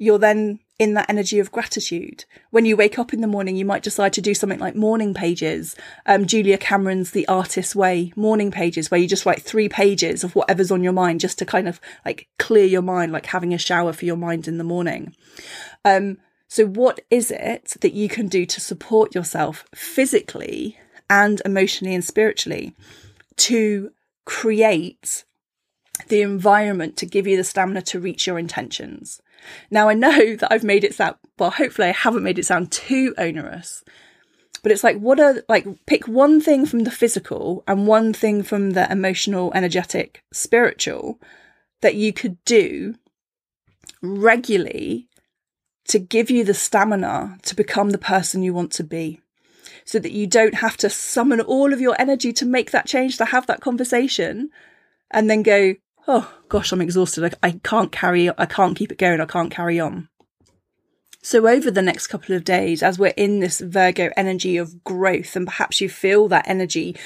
you're 0.00 0.18
then 0.18 0.58
in 0.78 0.94
that 0.94 1.10
energy 1.10 1.38
of 1.38 1.52
gratitude. 1.52 2.24
When 2.48 2.64
you 2.64 2.74
wake 2.74 2.98
up 2.98 3.12
in 3.12 3.20
the 3.20 3.26
morning, 3.26 3.54
you 3.54 3.66
might 3.66 3.82
decide 3.82 4.14
to 4.14 4.22
do 4.22 4.32
something 4.32 4.58
like 4.58 4.74
morning 4.74 5.12
pages. 5.12 5.76
Um, 6.06 6.24
Julia 6.24 6.56
Cameron's 6.56 7.10
The 7.10 7.28
Artist's 7.28 7.76
Way 7.76 8.14
morning 8.16 8.50
pages, 8.50 8.90
where 8.90 8.98
you 8.98 9.06
just 9.06 9.26
write 9.26 9.42
three 9.42 9.68
pages 9.68 10.24
of 10.24 10.34
whatever's 10.34 10.70
on 10.70 10.82
your 10.82 10.94
mind 10.94 11.20
just 11.20 11.38
to 11.40 11.44
kind 11.44 11.68
of 11.68 11.82
like 12.06 12.28
clear 12.38 12.64
your 12.64 12.80
mind, 12.80 13.12
like 13.12 13.26
having 13.26 13.52
a 13.52 13.58
shower 13.58 13.92
for 13.92 14.06
your 14.06 14.16
mind 14.16 14.48
in 14.48 14.56
the 14.56 14.64
morning. 14.64 15.14
Um, 15.84 16.16
so 16.48 16.64
what 16.64 17.00
is 17.10 17.30
it 17.30 17.76
that 17.82 17.92
you 17.92 18.08
can 18.08 18.28
do 18.28 18.46
to 18.46 18.60
support 18.60 19.14
yourself 19.14 19.66
physically 19.74 20.78
and 21.10 21.42
emotionally 21.44 21.94
and 21.94 22.04
spiritually 22.04 22.74
to 23.36 23.92
create 24.24 25.24
the 26.08 26.22
environment 26.22 26.96
to 26.96 27.06
give 27.06 27.26
you 27.26 27.36
the 27.36 27.44
stamina 27.44 27.82
to 27.82 28.00
reach 28.00 28.26
your 28.26 28.38
intentions. 28.38 29.20
Now, 29.70 29.88
I 29.88 29.94
know 29.94 30.36
that 30.36 30.52
I've 30.52 30.64
made 30.64 30.84
it 30.84 30.94
sound, 30.94 31.16
well, 31.38 31.50
hopefully 31.50 31.88
I 31.88 31.92
haven't 31.92 32.22
made 32.22 32.38
it 32.38 32.46
sound 32.46 32.72
too 32.72 33.14
onerous, 33.18 33.84
but 34.62 34.72
it's 34.72 34.84
like, 34.84 34.98
what 34.98 35.20
are, 35.20 35.42
like, 35.48 35.66
pick 35.86 36.06
one 36.06 36.40
thing 36.40 36.66
from 36.66 36.80
the 36.80 36.90
physical 36.90 37.64
and 37.66 37.86
one 37.86 38.12
thing 38.12 38.42
from 38.42 38.72
the 38.72 38.90
emotional, 38.90 39.52
energetic, 39.54 40.22
spiritual 40.32 41.18
that 41.80 41.94
you 41.94 42.12
could 42.12 42.36
do 42.44 42.94
regularly 44.02 45.08
to 45.88 45.98
give 45.98 46.30
you 46.30 46.44
the 46.44 46.54
stamina 46.54 47.38
to 47.42 47.56
become 47.56 47.90
the 47.90 47.98
person 47.98 48.42
you 48.42 48.54
want 48.54 48.70
to 48.72 48.84
be 48.84 49.20
so 49.84 49.98
that 49.98 50.12
you 50.12 50.26
don't 50.26 50.54
have 50.56 50.76
to 50.76 50.90
summon 50.90 51.40
all 51.40 51.72
of 51.72 51.80
your 51.80 51.96
energy 51.98 52.32
to 52.34 52.46
make 52.46 52.70
that 52.70 52.86
change, 52.86 53.16
to 53.16 53.24
have 53.24 53.46
that 53.46 53.60
conversation, 53.60 54.50
and 55.10 55.28
then 55.28 55.42
go, 55.42 55.74
oh 56.12 56.34
gosh, 56.48 56.72
I'm 56.72 56.80
exhausted. 56.80 57.36
I, 57.42 57.48
I 57.48 57.60
can't 57.62 57.92
carry, 57.92 58.28
I 58.36 58.46
can't 58.46 58.76
keep 58.76 58.90
it 58.90 58.98
going. 58.98 59.20
I 59.20 59.26
can't 59.26 59.50
carry 59.50 59.78
on. 59.78 60.08
So 61.22 61.46
over 61.46 61.70
the 61.70 61.82
next 61.82 62.08
couple 62.08 62.34
of 62.34 62.44
days, 62.44 62.82
as 62.82 62.98
we're 62.98 63.12
in 63.16 63.38
this 63.38 63.60
Virgo 63.60 64.10
energy 64.16 64.56
of 64.56 64.82
growth, 64.82 65.36
and 65.36 65.46
perhaps 65.46 65.80
you 65.80 65.88
feel 65.88 66.28
that 66.28 66.48
energy 66.48 66.96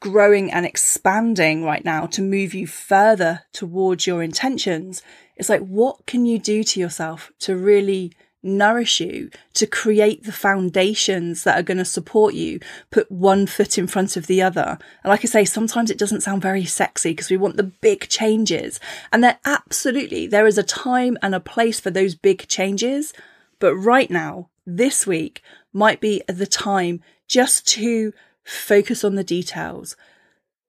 growing 0.00 0.50
and 0.50 0.64
expanding 0.64 1.64
right 1.64 1.84
now 1.84 2.06
to 2.06 2.22
move 2.22 2.54
you 2.54 2.66
further 2.66 3.42
towards 3.52 4.06
your 4.06 4.22
intentions, 4.22 5.02
it's 5.36 5.48
like, 5.48 5.60
what 5.60 6.06
can 6.06 6.24
you 6.24 6.38
do 6.38 6.62
to 6.62 6.80
yourself 6.80 7.32
to 7.40 7.56
really 7.56 8.12
nourish 8.44 9.00
you, 9.00 9.30
to 9.54 9.66
create 9.66 10.24
the 10.24 10.32
foundations 10.32 11.44
that 11.44 11.58
are 11.58 11.62
going 11.62 11.78
to 11.78 11.84
support 11.84 12.34
you, 12.34 12.60
put 12.90 13.10
one 13.10 13.46
foot 13.46 13.78
in 13.78 13.86
front 13.86 14.16
of 14.16 14.26
the 14.26 14.42
other. 14.42 14.78
And 15.02 15.10
like 15.10 15.24
I 15.24 15.28
say, 15.28 15.44
sometimes 15.44 15.90
it 15.90 15.98
doesn't 15.98 16.22
sound 16.22 16.42
very 16.42 16.64
sexy 16.64 17.12
because 17.12 17.30
we 17.30 17.36
want 17.36 17.56
the 17.56 17.62
big 17.62 18.08
changes. 18.08 18.78
And 19.12 19.24
there 19.24 19.38
absolutely, 19.44 20.26
there 20.26 20.46
is 20.46 20.58
a 20.58 20.62
time 20.62 21.16
and 21.22 21.34
a 21.34 21.40
place 21.40 21.80
for 21.80 21.90
those 21.90 22.14
big 22.14 22.46
changes. 22.46 23.12
But 23.58 23.74
right 23.74 24.10
now, 24.10 24.50
this 24.66 25.06
week 25.06 25.42
might 25.72 26.00
be 26.00 26.22
the 26.28 26.46
time 26.46 27.02
just 27.26 27.66
to 27.68 28.12
focus 28.44 29.04
on 29.04 29.14
the 29.14 29.24
details. 29.24 29.96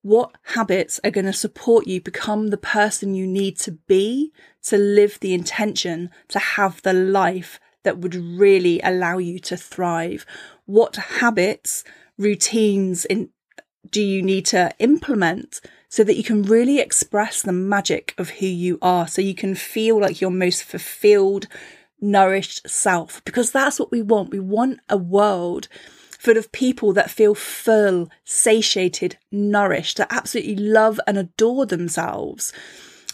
What 0.02 0.36
habits 0.44 1.00
are 1.04 1.12
going 1.12 1.26
to 1.26 1.34
support 1.34 1.88
you 1.88 2.00
become 2.00 2.50
the 2.50 2.58
person 2.58 3.16
you 3.16 3.26
need 3.26 3.58
to 3.60 3.72
be 3.72 4.32
to 4.64 4.78
live 4.78 5.20
the 5.20 5.34
intention 5.34 6.10
to 6.30 6.40
have 6.40 6.82
the 6.84 6.94
life 6.94 7.60
that 7.86 8.00
would 8.00 8.16
really 8.16 8.82
allow 8.84 9.18
you 9.18 9.40
to 9.40 9.56
thrive? 9.56 10.26
What 10.66 10.96
habits, 10.96 11.84
routines 12.18 13.06
in, 13.06 13.30
do 13.90 14.02
you 14.02 14.22
need 14.22 14.46
to 14.48 14.74
implement 14.80 15.62
so 15.88 16.04
that 16.04 16.18
you 16.18 16.24
can 16.24 16.44
really 16.44 16.80
express 16.80 17.42
the 17.42 17.54
magic 17.54 18.14
of 18.18 18.30
who 18.32 18.46
you 18.48 18.78
are? 18.82 19.08
So 19.08 19.22
you 19.22 19.36
can 19.36 19.56
feel 19.56 20.00
like 20.00 20.20
your 20.20 20.32
most 20.32 20.64
fulfilled, 20.64 21.48
nourished 22.02 22.70
self, 22.70 23.24
because 23.24 23.52
that's 23.52 23.80
what 23.80 23.92
we 23.92 24.02
want. 24.02 24.32
We 24.32 24.40
want 24.40 24.82
a 24.90 24.98
world 24.98 25.70
full 26.20 26.38
of 26.38 26.52
people 26.52 26.92
that 26.94 27.12
feel 27.12 27.36
full, 27.36 28.10
satiated, 28.24 29.18
nourished, 29.32 29.98
that 29.98 30.12
absolutely 30.12 30.56
love 30.56 31.00
and 31.06 31.18
adore 31.18 31.68
themselves. 31.68 32.52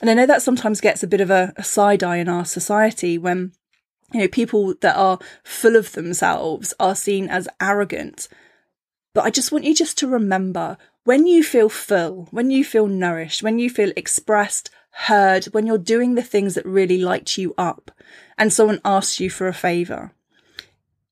And 0.01 0.09
I 0.09 0.13
know 0.13 0.25
that 0.25 0.41
sometimes 0.41 0.81
gets 0.81 1.03
a 1.03 1.07
bit 1.07 1.21
of 1.21 1.29
a, 1.29 1.53
a 1.57 1.63
side 1.63 2.03
eye 2.03 2.17
in 2.17 2.29
our 2.29 2.45
society 2.45 3.17
when 3.17 3.51
you 4.13 4.19
know, 4.19 4.27
people 4.27 4.73
that 4.81 4.95
are 4.95 5.19
full 5.43 5.75
of 5.75 5.93
themselves 5.93 6.73
are 6.79 6.95
seen 6.95 7.29
as 7.29 7.47
arrogant. 7.61 8.27
But 9.13 9.25
I 9.25 9.29
just 9.29 9.51
want 9.51 9.65
you 9.65 9.75
just 9.75 9.97
to 9.99 10.07
remember 10.07 10.77
when 11.03 11.25
you 11.25 11.43
feel 11.43 11.69
full, 11.69 12.27
when 12.31 12.51
you 12.51 12.63
feel 12.63 12.87
nourished, 12.87 13.43
when 13.43 13.59
you 13.59 13.69
feel 13.69 13.91
expressed, 13.95 14.69
heard, 14.91 15.45
when 15.45 15.65
you're 15.65 15.77
doing 15.77 16.15
the 16.15 16.21
things 16.21 16.55
that 16.55 16.65
really 16.65 16.97
light 16.97 17.37
you 17.37 17.53
up 17.57 17.91
and 18.37 18.51
someone 18.51 18.81
asks 18.85 19.19
you 19.19 19.29
for 19.29 19.47
a 19.47 19.53
favor, 19.53 20.11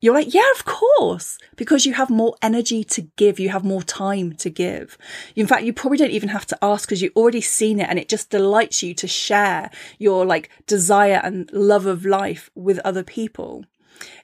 you're 0.02 0.14
like, 0.14 0.34
yeah, 0.34 0.50
of 0.56 0.64
course, 0.64 1.38
because 1.58 1.86
you 1.86 1.94
have 1.94 2.10
more 2.10 2.36
energy 2.42 2.84
to 2.86 3.02
give. 3.18 3.40
You 3.40 3.50
have 3.50 3.66
more 3.66 3.84
time 3.84 4.34
to 4.34 4.50
give. 4.50 4.98
In 5.36 5.46
fact, 5.46 5.64
you 5.64 5.74
probably 5.74 5.98
don't 5.98 6.12
even 6.12 6.30
have 6.30 6.46
to 6.48 6.58
ask 6.62 6.88
because 6.88 7.02
you've 7.02 7.16
already 7.18 7.42
seen 7.42 7.80
it 7.80 7.90
and 7.90 8.00
it 8.00 8.08
just 8.08 8.30
delights 8.30 8.82
you 8.82 8.94
to 8.94 9.08
share 9.08 9.70
your 9.98 10.26
like 10.26 10.50
desire 10.68 11.20
and 11.22 11.52
love 11.52 11.86
of 11.86 12.06
life 12.06 12.50
with 12.56 12.80
other 12.80 13.04
people. 13.04 13.66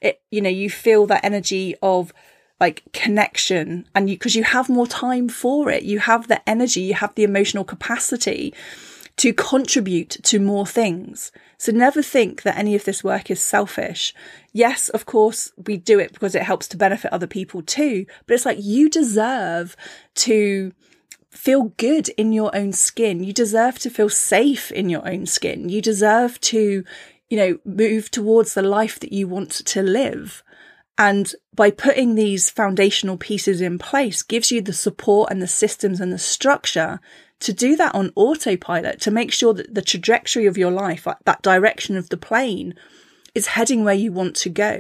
It, 0.01 0.21
you 0.31 0.41
know, 0.41 0.49
you 0.49 0.69
feel 0.69 1.05
that 1.07 1.25
energy 1.25 1.75
of 1.81 2.13
like 2.61 2.83
connection 2.93 3.85
and 3.93 4.09
you, 4.09 4.17
cause 4.17 4.35
you 4.35 4.45
have 4.45 4.69
more 4.69 4.87
time 4.87 5.27
for 5.27 5.69
it. 5.69 5.83
You 5.83 5.99
have 5.99 6.29
the 6.29 6.47
energy, 6.49 6.81
you 6.81 6.93
have 6.93 7.13
the 7.15 7.25
emotional 7.25 7.65
capacity 7.65 8.53
to 9.17 9.33
contribute 9.33 10.09
to 10.23 10.39
more 10.39 10.65
things. 10.65 11.31
So 11.57 11.71
never 11.71 12.01
think 12.01 12.41
that 12.41 12.57
any 12.57 12.75
of 12.75 12.83
this 12.83 13.03
work 13.03 13.31
is 13.31 13.41
selfish. 13.41 14.13
Yes, 14.51 14.89
of 14.89 15.05
course, 15.05 15.51
we 15.65 15.77
do 15.77 15.99
it 15.99 16.11
because 16.13 16.35
it 16.35 16.43
helps 16.43 16.67
to 16.69 16.77
benefit 16.77 17.13
other 17.13 17.27
people 17.27 17.61
too, 17.61 18.05
but 18.25 18.33
it's 18.33 18.45
like 18.45 18.57
you 18.61 18.89
deserve 18.89 19.77
to 20.15 20.73
feel 21.31 21.65
good 21.77 22.09
in 22.09 22.33
your 22.33 22.55
own 22.55 22.73
skin. 22.73 23.23
You 23.23 23.33
deserve 23.33 23.79
to 23.79 23.89
feel 23.89 24.09
safe 24.09 24.71
in 24.71 24.89
your 24.89 25.07
own 25.07 25.25
skin. 25.25 25.69
You 25.69 25.81
deserve 25.81 26.39
to, 26.41 26.83
you 27.29 27.37
know, 27.37 27.57
move 27.65 28.11
towards 28.11 28.53
the 28.53 28.61
life 28.61 28.99
that 28.99 29.13
you 29.13 29.27
want 29.27 29.51
to 29.51 29.81
live. 29.81 30.43
And 30.97 31.33
by 31.53 31.71
putting 31.71 32.15
these 32.15 32.49
foundational 32.49 33.17
pieces 33.17 33.59
in 33.59 33.77
place 33.77 34.23
gives 34.23 34.51
you 34.51 34.61
the 34.61 34.73
support 34.73 35.29
and 35.29 35.41
the 35.41 35.47
systems 35.47 35.99
and 35.99 36.11
the 36.11 36.17
structure 36.17 37.01
to 37.45 37.53
do 37.53 37.75
that 37.75 37.93
on 37.93 38.11
autopilot, 38.15 38.99
to 39.01 39.11
make 39.11 39.31
sure 39.31 39.53
that 39.53 39.75
the 39.75 39.83
trajectory 39.83 40.47
of 40.47 40.57
your 40.57 40.71
life, 40.71 41.07
that 41.25 41.43
direction 41.43 41.95
of 41.95 42.09
the 42.09 42.17
plane, 42.17 42.73
is 43.35 43.47
heading 43.47 43.83
where 43.83 43.93
you 43.93 44.11
want 44.11 44.35
to 44.37 44.49
go. 44.49 44.79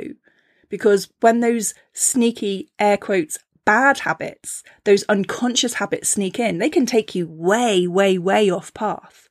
Because 0.67 1.07
when 1.19 1.41
those 1.41 1.75
sneaky 1.93 2.71
air 2.79 2.97
quotes 2.97 3.37
bad 3.65 3.99
habits, 3.99 4.63
those 4.83 5.03
unconscious 5.03 5.75
habits 5.75 6.09
sneak 6.09 6.39
in, 6.39 6.57
they 6.57 6.71
can 6.71 6.87
take 6.87 7.13
you 7.13 7.27
way, 7.27 7.85
way, 7.85 8.17
way 8.17 8.49
off 8.49 8.73
path. 8.73 9.29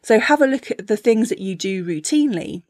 So 0.00 0.20
have 0.20 0.40
a 0.40 0.46
look 0.46 0.70
at 0.70 0.86
the 0.86 0.96
things 0.96 1.30
that 1.30 1.40
you 1.40 1.56
do 1.56 1.84
routinely. 1.84 2.62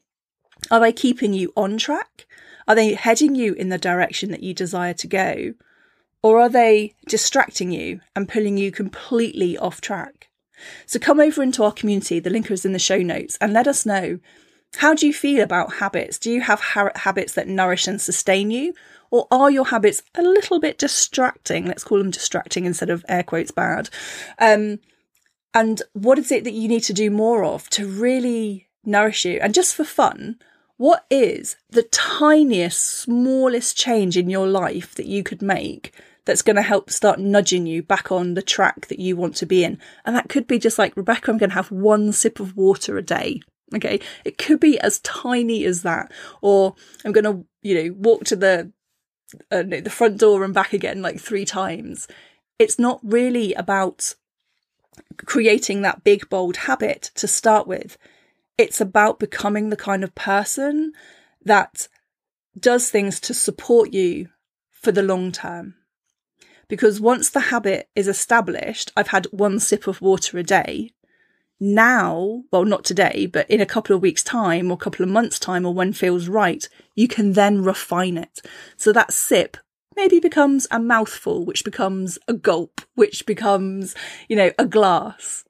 Are 0.70 0.80
they 0.80 0.92
keeping 0.92 1.34
you 1.34 1.52
on 1.54 1.76
track? 1.76 2.26
Are 2.66 2.74
they 2.74 2.94
heading 2.94 3.34
you 3.34 3.52
in 3.52 3.68
the 3.68 3.76
direction 3.76 4.30
that 4.30 4.42
you 4.42 4.54
desire 4.54 4.94
to 4.94 5.06
go? 5.06 5.52
Or 6.22 6.40
are 6.40 6.48
they 6.48 6.94
distracting 7.06 7.70
you 7.70 8.00
and 8.16 8.28
pulling 8.28 8.56
you 8.56 8.72
completely 8.72 9.56
off 9.56 9.80
track? 9.80 10.28
So 10.86 10.98
come 10.98 11.20
over 11.20 11.42
into 11.42 11.62
our 11.62 11.72
community, 11.72 12.18
the 12.18 12.30
link 12.30 12.50
is 12.50 12.64
in 12.64 12.72
the 12.72 12.78
show 12.78 12.98
notes, 12.98 13.38
and 13.40 13.52
let 13.52 13.68
us 13.68 13.86
know 13.86 14.18
how 14.76 14.94
do 14.94 15.06
you 15.06 15.12
feel 15.12 15.42
about 15.42 15.74
habits? 15.74 16.18
Do 16.18 16.30
you 16.30 16.42
have 16.42 16.60
ha- 16.60 16.90
habits 16.94 17.34
that 17.34 17.48
nourish 17.48 17.86
and 17.86 18.00
sustain 18.00 18.50
you? 18.50 18.74
Or 19.10 19.26
are 19.30 19.50
your 19.50 19.66
habits 19.66 20.02
a 20.14 20.22
little 20.22 20.60
bit 20.60 20.78
distracting? 20.78 21.64
Let's 21.64 21.84
call 21.84 21.98
them 21.98 22.10
distracting 22.10 22.66
instead 22.66 22.90
of 22.90 23.04
air 23.08 23.22
quotes 23.22 23.50
bad. 23.50 23.88
Um, 24.38 24.80
and 25.54 25.80
what 25.94 26.18
is 26.18 26.30
it 26.30 26.44
that 26.44 26.52
you 26.52 26.68
need 26.68 26.82
to 26.84 26.92
do 26.92 27.10
more 27.10 27.44
of 27.44 27.70
to 27.70 27.86
really 27.86 28.68
nourish 28.84 29.24
you? 29.24 29.38
And 29.40 29.54
just 29.54 29.74
for 29.74 29.84
fun, 29.84 30.38
what 30.76 31.06
is 31.10 31.56
the 31.70 31.84
tiniest, 31.84 32.80
smallest 32.80 33.76
change 33.76 34.16
in 34.16 34.28
your 34.28 34.46
life 34.46 34.94
that 34.96 35.06
you 35.06 35.22
could 35.22 35.40
make 35.40 35.92
that's 36.28 36.42
going 36.42 36.56
to 36.56 36.62
help 36.62 36.90
start 36.90 37.18
nudging 37.18 37.66
you 37.66 37.82
back 37.82 38.12
on 38.12 38.34
the 38.34 38.42
track 38.42 38.88
that 38.88 38.98
you 38.98 39.16
want 39.16 39.34
to 39.36 39.46
be 39.46 39.64
in? 39.64 39.78
And 40.04 40.14
that 40.14 40.28
could 40.28 40.46
be 40.46 40.58
just 40.58 40.78
like, 40.78 40.94
Rebecca, 40.94 41.30
I'm 41.30 41.38
going 41.38 41.48
to 41.48 41.54
have 41.54 41.70
one 41.72 42.12
sip 42.12 42.38
of 42.38 42.54
water 42.54 42.98
a 42.98 43.02
day. 43.02 43.40
Okay. 43.74 43.98
It 44.26 44.36
could 44.36 44.60
be 44.60 44.78
as 44.78 45.00
tiny 45.00 45.64
as 45.64 45.82
that. 45.82 46.12
Or 46.42 46.74
I'm 47.02 47.12
going 47.12 47.24
to, 47.24 47.46
you 47.62 47.82
know, 47.82 47.94
walk 47.98 48.24
to 48.24 48.36
the, 48.36 48.70
uh, 49.50 49.62
the 49.62 49.88
front 49.90 50.18
door 50.18 50.44
and 50.44 50.52
back 50.52 50.74
again 50.74 51.00
like 51.00 51.18
three 51.18 51.46
times. 51.46 52.06
It's 52.58 52.78
not 52.78 53.00
really 53.02 53.54
about 53.54 54.14
creating 55.24 55.80
that 55.80 56.04
big, 56.04 56.28
bold 56.28 56.58
habit 56.58 57.10
to 57.14 57.26
start 57.26 57.66
with. 57.66 57.96
It's 58.58 58.82
about 58.82 59.18
becoming 59.18 59.70
the 59.70 59.76
kind 59.76 60.04
of 60.04 60.14
person 60.14 60.92
that 61.42 61.88
does 62.58 62.90
things 62.90 63.18
to 63.20 63.32
support 63.32 63.94
you 63.94 64.28
for 64.70 64.92
the 64.92 65.02
long 65.02 65.32
term. 65.32 65.74
Because 66.68 67.00
once 67.00 67.30
the 67.30 67.40
habit 67.40 67.88
is 67.96 68.08
established, 68.08 68.92
I've 68.96 69.08
had 69.08 69.26
one 69.26 69.58
sip 69.58 69.86
of 69.86 70.00
water 70.00 70.38
a 70.38 70.42
day. 70.42 70.92
Now, 71.60 72.44
well, 72.52 72.64
not 72.64 72.84
today, 72.84 73.26
but 73.26 73.50
in 73.50 73.60
a 73.60 73.66
couple 73.66 73.96
of 73.96 74.02
weeks' 74.02 74.22
time 74.22 74.70
or 74.70 74.74
a 74.74 74.76
couple 74.76 75.02
of 75.02 75.10
months' 75.10 75.38
time 75.40 75.66
or 75.66 75.74
when 75.74 75.92
feels 75.92 76.28
right, 76.28 76.68
you 76.94 77.08
can 77.08 77.32
then 77.32 77.62
refine 77.64 78.16
it. 78.16 78.40
So 78.76 78.92
that 78.92 79.12
sip 79.12 79.56
maybe 79.96 80.20
becomes 80.20 80.68
a 80.70 80.78
mouthful, 80.78 81.44
which 81.44 81.64
becomes 81.64 82.18
a 82.28 82.32
gulp, 82.32 82.82
which 82.94 83.26
becomes, 83.26 83.96
you 84.28 84.36
know, 84.36 84.52
a 84.56 84.66
glass. 84.66 85.44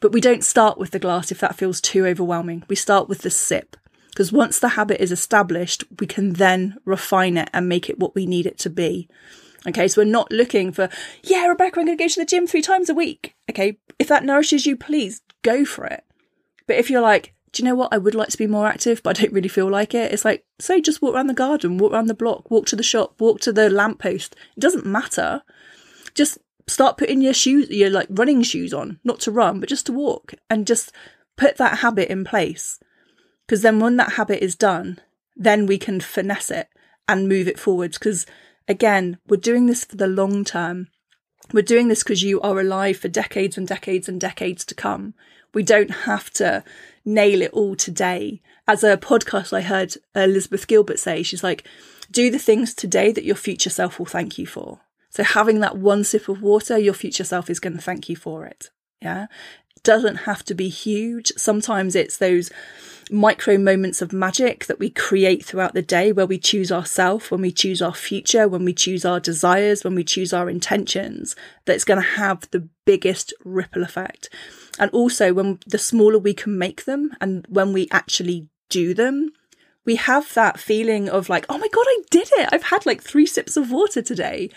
But 0.00 0.12
we 0.12 0.20
don't 0.20 0.44
start 0.44 0.76
with 0.76 0.90
the 0.90 0.98
glass 0.98 1.32
if 1.32 1.40
that 1.40 1.56
feels 1.56 1.80
too 1.80 2.04
overwhelming. 2.04 2.64
We 2.68 2.76
start 2.76 3.08
with 3.08 3.22
the 3.22 3.30
sip. 3.30 3.76
Because 4.08 4.30
once 4.30 4.58
the 4.58 4.68
habit 4.68 5.02
is 5.02 5.10
established, 5.10 5.82
we 5.98 6.06
can 6.06 6.34
then 6.34 6.76
refine 6.84 7.38
it 7.38 7.48
and 7.54 7.68
make 7.68 7.88
it 7.88 7.98
what 7.98 8.14
we 8.14 8.26
need 8.26 8.44
it 8.44 8.58
to 8.58 8.70
be. 8.70 9.08
Okay, 9.66 9.88
so 9.88 10.02
we're 10.02 10.10
not 10.10 10.30
looking 10.30 10.72
for, 10.72 10.88
yeah, 11.22 11.46
Rebecca, 11.46 11.80
I'm 11.80 11.86
going 11.86 11.96
to 11.96 12.04
go 12.04 12.08
to 12.08 12.20
the 12.20 12.26
gym 12.26 12.46
three 12.46 12.60
times 12.62 12.90
a 12.90 12.94
week. 12.94 13.34
Okay, 13.50 13.78
if 13.98 14.08
that 14.08 14.24
nourishes 14.24 14.66
you, 14.66 14.76
please 14.76 15.22
go 15.42 15.64
for 15.64 15.86
it. 15.86 16.04
But 16.66 16.76
if 16.76 16.90
you're 16.90 17.00
like, 17.00 17.34
do 17.52 17.62
you 17.62 17.68
know 17.68 17.74
what? 17.74 17.92
I 17.92 17.98
would 17.98 18.14
like 18.14 18.28
to 18.30 18.38
be 18.38 18.46
more 18.46 18.66
active, 18.66 19.02
but 19.02 19.16
I 19.18 19.22
don't 19.22 19.32
really 19.32 19.48
feel 19.48 19.70
like 19.70 19.94
it. 19.94 20.12
It's 20.12 20.24
like, 20.24 20.44
say, 20.60 20.80
just 20.80 21.00
walk 21.00 21.14
around 21.14 21.28
the 21.28 21.34
garden, 21.34 21.78
walk 21.78 21.92
around 21.92 22.08
the 22.08 22.14
block, 22.14 22.50
walk 22.50 22.66
to 22.66 22.76
the 22.76 22.82
shop, 22.82 23.20
walk 23.20 23.40
to 23.40 23.52
the 23.52 23.70
lamppost. 23.70 24.34
It 24.56 24.60
doesn't 24.60 24.84
matter. 24.84 25.42
Just 26.14 26.38
start 26.66 26.98
putting 26.98 27.20
your 27.20 27.34
shoes, 27.34 27.70
your 27.70 27.90
like 27.90 28.08
running 28.10 28.42
shoes 28.42 28.74
on, 28.74 28.98
not 29.04 29.20
to 29.20 29.30
run, 29.30 29.60
but 29.60 29.68
just 29.68 29.86
to 29.86 29.92
walk 29.92 30.34
and 30.50 30.66
just 30.66 30.92
put 31.36 31.56
that 31.58 31.78
habit 31.78 32.10
in 32.10 32.24
place. 32.24 32.80
Because 33.46 33.62
then 33.62 33.78
when 33.78 33.96
that 33.96 34.14
habit 34.14 34.42
is 34.42 34.56
done, 34.56 35.00
then 35.36 35.66
we 35.66 35.78
can 35.78 36.00
finesse 36.00 36.50
it 36.50 36.68
and 37.08 37.28
move 37.28 37.46
it 37.46 37.58
forwards. 37.58 37.98
Because 37.98 38.26
again, 38.68 39.18
we're 39.26 39.36
doing 39.36 39.66
this 39.66 39.84
for 39.84 39.96
the 39.96 40.06
long 40.06 40.44
term. 40.44 40.88
We're 41.52 41.62
doing 41.62 41.88
this 41.88 42.02
because 42.02 42.22
you 42.22 42.40
are 42.40 42.58
alive 42.58 42.96
for 42.96 43.08
decades 43.08 43.58
and 43.58 43.68
decades 43.68 44.08
and 44.08 44.20
decades 44.20 44.64
to 44.66 44.74
come. 44.74 45.14
We 45.52 45.62
don't 45.62 45.90
have 45.90 46.30
to 46.34 46.64
nail 47.04 47.42
it 47.42 47.52
all 47.52 47.76
today. 47.76 48.40
As 48.66 48.82
a 48.82 48.96
podcast 48.96 49.52
I 49.52 49.60
heard 49.60 49.94
Elizabeth 50.14 50.66
Gilbert 50.66 50.98
say, 50.98 51.22
she's 51.22 51.44
like, 51.44 51.68
do 52.10 52.30
the 52.30 52.38
things 52.38 52.74
today 52.74 53.12
that 53.12 53.24
your 53.24 53.36
future 53.36 53.70
self 53.70 53.98
will 53.98 54.06
thank 54.06 54.38
you 54.38 54.46
for. 54.46 54.80
So 55.10 55.22
having 55.22 55.60
that 55.60 55.76
one 55.76 56.02
sip 56.02 56.28
of 56.28 56.42
water, 56.42 56.76
your 56.78 56.94
future 56.94 57.24
self 57.24 57.48
is 57.48 57.60
going 57.60 57.76
to 57.76 57.82
thank 57.82 58.08
you 58.08 58.16
for 58.16 58.46
it. 58.46 58.70
Yeah. 59.00 59.26
It 59.76 59.82
doesn't 59.82 60.16
have 60.16 60.44
to 60.46 60.54
be 60.54 60.68
huge. 60.68 61.32
Sometimes 61.36 61.94
it's 61.94 62.16
those 62.16 62.50
micro 63.10 63.58
moments 63.58 64.00
of 64.02 64.12
magic 64.12 64.66
that 64.66 64.78
we 64.78 64.90
create 64.90 65.44
throughout 65.44 65.74
the 65.74 65.82
day 65.82 66.12
where 66.12 66.26
we 66.26 66.38
choose 66.38 66.72
ourself, 66.72 67.30
when 67.30 67.40
we 67.40 67.52
choose 67.52 67.82
our 67.82 67.94
future, 67.94 68.48
when 68.48 68.64
we 68.64 68.72
choose 68.72 69.04
our 69.04 69.20
desires, 69.20 69.84
when 69.84 69.94
we 69.94 70.04
choose 70.04 70.32
our 70.32 70.48
intentions, 70.48 71.36
that's 71.64 71.84
going 71.84 72.00
to 72.00 72.08
have 72.08 72.48
the 72.50 72.68
biggest 72.84 73.34
ripple 73.44 73.82
effect. 73.82 74.28
And 74.78 74.90
also 74.90 75.32
when 75.32 75.58
the 75.66 75.78
smaller 75.78 76.18
we 76.18 76.34
can 76.34 76.58
make 76.58 76.84
them 76.84 77.12
and 77.20 77.46
when 77.48 77.72
we 77.72 77.88
actually 77.90 78.48
do 78.68 78.94
them, 78.94 79.32
we 79.84 79.96
have 79.96 80.32
that 80.34 80.58
feeling 80.58 81.08
of 81.08 81.28
like, 81.28 81.46
oh 81.48 81.58
my 81.58 81.68
God, 81.68 81.84
I 81.86 82.02
did 82.10 82.28
it. 82.32 82.48
I've 82.52 82.64
had 82.64 82.86
like 82.86 83.02
three 83.02 83.26
sips 83.26 83.56
of 83.56 83.70
water 83.70 84.02
today. 84.02 84.50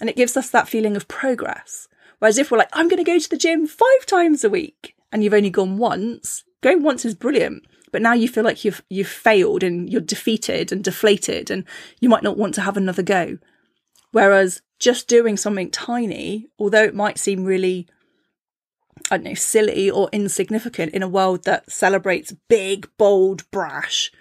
And 0.00 0.10
it 0.10 0.16
gives 0.16 0.36
us 0.36 0.50
that 0.50 0.68
feeling 0.68 0.96
of 0.96 1.08
progress. 1.08 1.88
Whereas 2.18 2.38
if 2.38 2.50
we're 2.50 2.58
like, 2.58 2.68
I'm 2.72 2.88
going 2.88 3.02
to 3.02 3.10
go 3.10 3.18
to 3.18 3.30
the 3.30 3.36
gym 3.36 3.66
five 3.66 4.06
times 4.06 4.44
a 4.44 4.50
week 4.50 4.94
and 5.10 5.24
you've 5.24 5.34
only 5.34 5.50
gone 5.50 5.78
once, 5.78 6.44
going 6.60 6.82
once 6.82 7.04
is 7.04 7.14
brilliant. 7.14 7.64
But 7.96 8.02
now 8.02 8.12
you 8.12 8.28
feel 8.28 8.44
like 8.44 8.62
you've, 8.62 8.84
you've 8.90 9.08
failed 9.08 9.62
and 9.62 9.90
you're 9.90 10.02
defeated 10.02 10.70
and 10.70 10.84
deflated 10.84 11.50
and 11.50 11.64
you 11.98 12.10
might 12.10 12.22
not 12.22 12.36
want 12.36 12.54
to 12.56 12.60
have 12.60 12.76
another 12.76 13.02
go. 13.02 13.38
Whereas 14.12 14.60
just 14.78 15.08
doing 15.08 15.38
something 15.38 15.70
tiny, 15.70 16.50
although 16.58 16.84
it 16.84 16.94
might 16.94 17.16
seem 17.18 17.46
really, 17.46 17.88
I 19.10 19.16
don't 19.16 19.24
know, 19.24 19.32
silly 19.32 19.88
or 19.90 20.10
insignificant 20.12 20.92
in 20.92 21.02
a 21.02 21.08
world 21.08 21.44
that 21.44 21.72
celebrates 21.72 22.34
big, 22.50 22.86
bold, 22.98 23.50
brash, 23.50 24.12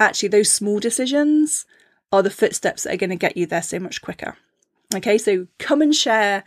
actually 0.00 0.30
those 0.30 0.50
small 0.50 0.80
decisions 0.80 1.66
are 2.10 2.24
the 2.24 2.30
footsteps 2.30 2.82
that 2.82 2.94
are 2.94 2.96
going 2.96 3.10
to 3.10 3.14
get 3.14 3.36
you 3.36 3.46
there 3.46 3.62
so 3.62 3.78
much 3.78 4.02
quicker. 4.02 4.36
Okay, 4.92 5.18
so 5.18 5.46
come 5.60 5.80
and 5.82 5.94
share 5.94 6.42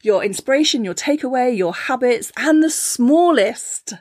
your 0.00 0.22
inspiration, 0.22 0.84
your 0.84 0.94
takeaway, 0.94 1.56
your 1.56 1.74
habits, 1.74 2.30
and 2.36 2.62
the 2.62 2.70
smallest 2.70 3.94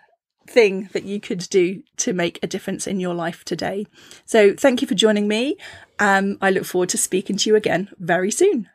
thing 0.47 0.89
that 0.93 1.03
you 1.03 1.19
could 1.19 1.47
do 1.49 1.83
to 1.97 2.13
make 2.13 2.39
a 2.43 2.47
difference 2.47 2.87
in 2.87 2.99
your 2.99 3.13
life 3.13 3.43
today. 3.43 3.85
So 4.25 4.53
thank 4.53 4.81
you 4.81 4.87
for 4.87 4.95
joining 4.95 5.27
me. 5.27 5.57
Um, 5.99 6.37
I 6.41 6.49
look 6.49 6.65
forward 6.65 6.89
to 6.89 6.97
speaking 6.97 7.37
to 7.37 7.49
you 7.49 7.55
again 7.55 7.89
very 7.99 8.31
soon. 8.31 8.69